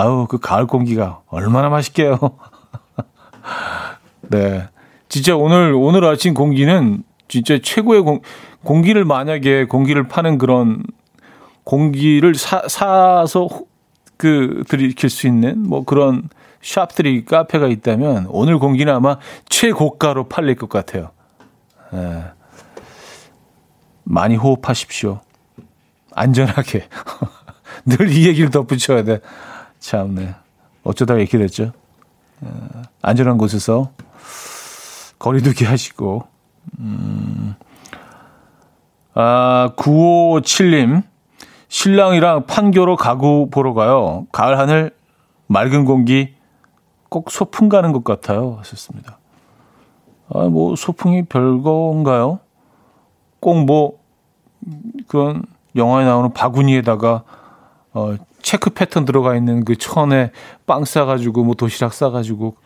아우, 0.00 0.26
그 0.26 0.38
가을 0.38 0.66
공기가 0.66 1.20
얼마나 1.26 1.68
맛있게요. 1.68 2.18
네. 4.30 4.66
진짜 5.10 5.36
오늘, 5.36 5.74
오늘 5.74 6.06
아침 6.06 6.32
공기는 6.32 7.02
진짜 7.28 7.58
최고의 7.62 8.00
공, 8.00 8.20
공기를 8.64 9.04
만약에 9.04 9.66
공기를 9.66 10.08
파는 10.08 10.38
그런 10.38 10.82
공기를 11.64 12.34
사, 12.34 12.66
사서 12.66 13.48
그 14.16 14.64
들이킬 14.68 15.10
수 15.10 15.26
있는 15.26 15.68
뭐 15.68 15.84
그런 15.84 16.30
샵들이 16.62 17.26
카페가 17.26 17.66
있다면 17.66 18.26
오늘 18.30 18.58
공기는 18.58 18.90
아마 18.92 19.18
최고가로 19.50 20.28
팔릴 20.28 20.54
것 20.54 20.70
같아요. 20.70 21.10
예. 21.92 22.24
많이 24.04 24.36
호흡하십시오. 24.36 25.20
안전하게. 26.14 26.88
늘 27.84 28.08
이 28.10 28.26
얘기를 28.26 28.50
덧붙여야 28.50 29.04
돼. 29.04 29.20
참네. 29.80 30.34
어쩌다가 30.84 31.18
이렇게 31.18 31.38
됐죠. 31.38 31.72
예. 32.44 32.48
안전한 33.02 33.38
곳에서 33.38 33.90
거리두기 35.18 35.64
하시고. 35.66 36.26
음. 36.78 37.54
아, 39.14 39.72
957님. 39.76 41.02
신랑이랑 41.68 42.46
판교로 42.46 42.96
가구 42.96 43.48
보러 43.50 43.74
가요. 43.74 44.26
가을 44.32 44.58
하늘, 44.58 44.92
맑은 45.46 45.84
공기, 45.84 46.34
꼭 47.08 47.30
소풍 47.30 47.68
가는 47.68 47.92
것 47.92 48.02
같아요. 48.02 48.56
하셨습니다. 48.58 49.18
아, 50.32 50.48
뭐, 50.48 50.74
소풍이 50.74 51.24
별건가요? 51.26 52.40
꼭 53.38 53.64
뭐, 53.64 54.00
그런 55.06 55.44
영화에 55.76 56.04
나오는 56.04 56.32
바구니에다가, 56.32 57.22
어, 57.92 58.16
체크 58.50 58.70
패턴 58.70 59.04
들어가 59.04 59.36
있는 59.36 59.64
그 59.64 59.76
천에 59.76 60.32
빵 60.66 60.84
싸가지고, 60.84 61.44
뭐 61.44 61.54
도시락 61.54 61.94
싸가지고, 61.94 62.56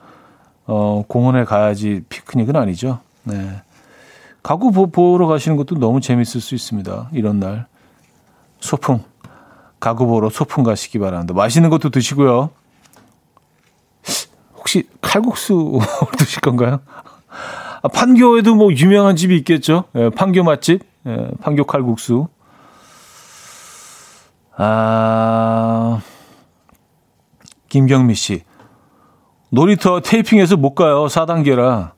어, 0.65 1.05
공원에 1.07 1.45
가야지 1.45 2.03
피크닉은 2.09 2.57
아니죠. 2.57 3.01
네. 3.25 3.61
가구 4.43 4.73
보, 4.73 4.87
보러 4.87 5.27
가시는 5.27 5.59
것도 5.59 5.75
너무 5.75 6.01
재밌을 6.01 6.41
수 6.41 6.55
있습니다. 6.55 7.11
이런 7.13 7.39
날. 7.39 7.67
소풍. 8.61 9.03
가구 9.79 10.07
보러 10.07 10.31
소풍 10.31 10.65
가시기 10.65 10.99
바랍니다. 10.99 11.35
맛있는 11.35 11.69
것도 11.69 11.91
드시고요. 11.91 12.49
혹시 14.57 14.89
칼국수 15.03 15.81
드실 16.17 16.41
건가요? 16.41 16.81
아, 17.83 17.89
판교에도 17.89 18.55
뭐 18.55 18.73
유명한 18.73 19.17
집이 19.17 19.37
있겠죠. 19.37 19.85
예, 19.97 20.09
판교 20.09 20.45
맛집, 20.45 20.83
예, 21.07 21.29
판교 21.43 21.65
칼국수. 21.65 22.29
아, 24.57 26.01
김경미 27.69 28.15
씨. 28.15 28.43
놀이터 29.51 30.01
테이핑해서 30.01 30.57
못 30.57 30.75
가요. 30.75 31.07
4단계라. 31.07 31.93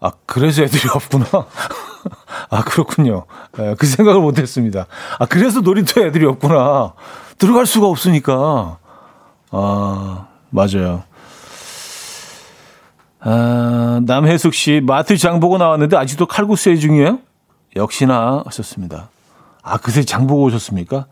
아, 0.00 0.10
그래서 0.26 0.62
애들이 0.62 0.82
없구나. 0.94 1.26
아, 2.50 2.62
그렇군요. 2.64 3.26
예, 3.58 3.74
그 3.78 3.86
생각을 3.86 4.20
못 4.20 4.38
했습니다. 4.38 4.86
아, 5.18 5.26
그래서 5.26 5.60
놀이터 5.60 6.00
애들이 6.00 6.26
없구나. 6.26 6.94
들어갈 7.38 7.66
수가 7.66 7.86
없으니까. 7.86 8.78
아, 9.50 10.26
맞아요. 10.50 11.02
아, 13.20 14.00
남혜숙 14.04 14.54
씨, 14.54 14.80
마트 14.82 15.16
장 15.18 15.40
보고 15.40 15.58
나왔는데 15.58 15.96
아직도 15.96 16.26
칼국수 16.26 16.70
회 16.70 16.76
중이에요? 16.76 17.18
역시나 17.76 18.42
하셨습니다. 18.46 19.10
아, 19.62 19.76
그새 19.76 20.02
장 20.02 20.26
보고 20.26 20.42
오셨습니까? 20.44 21.06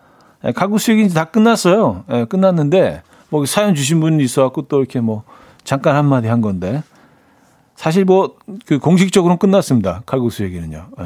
예, 0.44 0.52
칼국수 0.52 0.92
얘기 0.92 1.08
다 1.08 1.24
끝났어요. 1.24 2.04
예, 2.10 2.24
끝났는데, 2.24 3.02
뭐 3.30 3.44
사연 3.46 3.74
주신 3.74 4.00
분이 4.00 4.22
있어갖고 4.24 4.62
또 4.62 4.78
이렇게 4.78 5.00
뭐 5.00 5.24
잠깐 5.64 5.96
한마디 5.96 6.28
한 6.28 6.40
건데. 6.40 6.82
사실 7.76 8.04
뭐, 8.04 8.36
그 8.66 8.78
공식적으로는 8.78 9.38
끝났습니다. 9.38 10.02
칼국수 10.06 10.42
얘기는요. 10.44 10.88
예. 11.00 11.04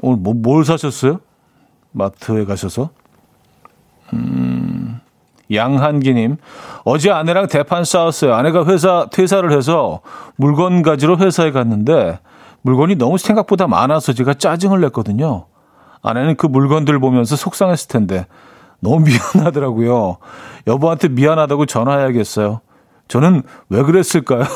오늘 0.00 0.18
뭐, 0.18 0.34
뭘 0.34 0.64
사셨어요? 0.64 1.20
마트에 1.92 2.44
가셔서? 2.44 2.90
음, 4.12 5.00
양한기님, 5.52 6.36
어제 6.84 7.10
아내랑 7.10 7.48
대판 7.48 7.84
싸웠어요. 7.84 8.34
아내가 8.34 8.64
회사 8.66 9.06
퇴사를 9.10 9.50
해서 9.52 10.00
물건 10.36 10.82
가지러 10.82 11.16
회사에 11.16 11.50
갔는데 11.52 12.18
물건이 12.64 12.96
너무 12.96 13.18
생각보다 13.18 13.66
많아서 13.66 14.12
제가 14.12 14.34
짜증을 14.34 14.80
냈거든요. 14.80 15.46
아내는 16.02 16.36
그 16.36 16.46
물건들 16.46 16.98
보면서 16.98 17.36
속상했을 17.36 17.88
텐데 17.88 18.26
너무 18.80 19.04
미안하더라고요. 19.34 20.16
여보한테 20.66 21.08
미안하다고 21.08 21.66
전화해야겠어요. 21.66 22.60
저는 23.08 23.42
왜 23.68 23.82
그랬을까요? 23.82 24.44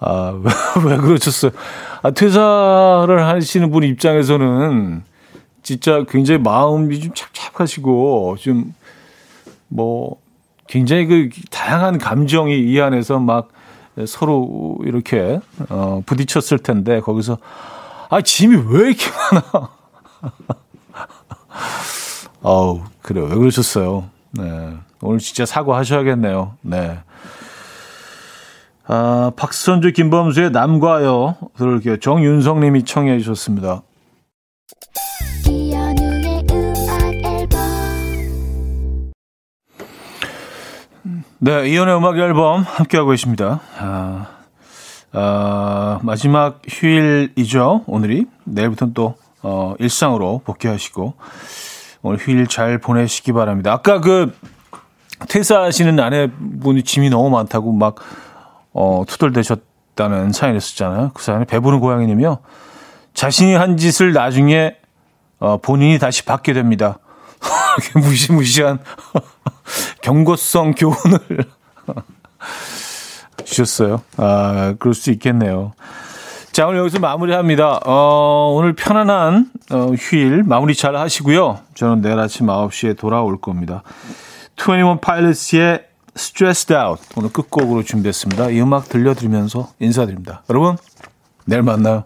아, 0.00 0.40
왜, 0.42 0.50
왜 0.90 0.96
그러셨어요? 0.96 1.50
아, 2.02 2.10
퇴사를 2.10 3.26
하시는 3.26 3.70
분 3.70 3.82
입장에서는 3.82 5.02
진짜 5.62 6.04
굉장히 6.08 6.40
마음이 6.40 7.00
좀 7.00 7.12
착착하시고 7.14 8.36
좀 8.38 8.72
뭐 9.70 10.20
굉장히 10.66 11.06
그 11.06 11.28
다양한 11.50 11.98
감정이 11.98 12.58
이 12.58 12.80
안에서 12.80 13.18
막 13.18 13.48
서로 14.06 14.78
이렇게 14.84 15.40
어 15.68 16.02
부딪혔을 16.06 16.58
텐데 16.58 17.00
거기서 17.00 17.38
아 18.08 18.20
짐이 18.20 18.56
왜 18.68 18.88
이렇게 18.88 19.04
많아? 19.32 19.70
아우 22.42 22.80
그래요 23.02 23.26
왜 23.26 23.34
그러셨어요? 23.36 24.08
네 24.32 24.76
오늘 25.02 25.18
진짜 25.18 25.46
사과하셔야겠네요. 25.46 26.56
네. 26.62 26.98
아, 28.86 29.30
박선주 29.36 29.92
김범수의 29.92 30.50
남과여 30.50 31.36
들을게요. 31.56 31.98
정윤성님이 31.98 32.84
청해 32.84 33.18
주셨습니다. 33.18 33.82
네, 41.42 41.70
이연의 41.70 41.96
음악 41.96 42.18
앨범 42.18 42.60
함께하고 42.60 43.12
계십니다. 43.12 43.60
아, 43.78 44.26
아, 45.12 45.98
마지막 46.02 46.60
휴일이죠, 46.68 47.84
오늘이. 47.86 48.26
내일부터는 48.44 48.92
또, 48.92 49.14
어, 49.40 49.74
일상으로 49.78 50.42
복귀하시고, 50.44 51.14
오늘 52.02 52.18
휴일 52.18 52.46
잘 52.46 52.76
보내시기 52.76 53.32
바랍니다. 53.32 53.72
아까 53.72 54.02
그, 54.02 54.36
퇴사하시는 55.30 55.98
아내분이 55.98 56.82
짐이 56.82 57.08
너무 57.08 57.30
많다고 57.30 57.72
막, 57.72 57.94
어, 58.74 59.04
투덜대셨다는 59.08 60.32
사연이 60.32 60.58
있었잖아요. 60.58 61.12
그 61.14 61.22
사연에 61.22 61.46
배부른 61.46 61.80
고양이님이요. 61.80 62.40
자신이 63.14 63.54
한 63.54 63.78
짓을 63.78 64.12
나중에, 64.12 64.76
어, 65.38 65.56
본인이 65.56 65.98
다시 65.98 66.22
받게 66.26 66.52
됩니다. 66.52 66.98
이렇게 67.80 67.98
무시무시한 67.98 68.78
경고성 70.02 70.74
교훈을 70.74 71.18
주셨어요. 73.44 74.02
아, 74.16 74.74
그럴 74.78 74.94
수 74.94 75.10
있겠네요. 75.10 75.72
자, 76.52 76.66
오늘 76.66 76.80
여기서 76.80 76.98
마무리합니다. 76.98 77.80
어, 77.84 78.52
오늘 78.56 78.74
편안한 78.74 79.50
어, 79.70 79.92
휴일 79.98 80.42
마무리 80.42 80.74
잘 80.74 80.96
하시고요. 80.96 81.60
저는 81.74 82.02
내일 82.02 82.18
아침 82.18 82.46
9시에 82.46 82.98
돌아올 82.98 83.40
겁니다. 83.40 83.82
21 84.58 84.98
파일럿의 85.00 85.86
Stressed 86.16 86.74
Out 86.74 87.02
오늘 87.16 87.32
끝곡으로 87.32 87.82
준비했습니다. 87.84 88.50
이 88.50 88.60
음악 88.60 88.88
들려드리면서 88.88 89.70
인사드립니다. 89.78 90.42
여러분, 90.50 90.76
내일 91.44 91.62
만나요. 91.62 92.04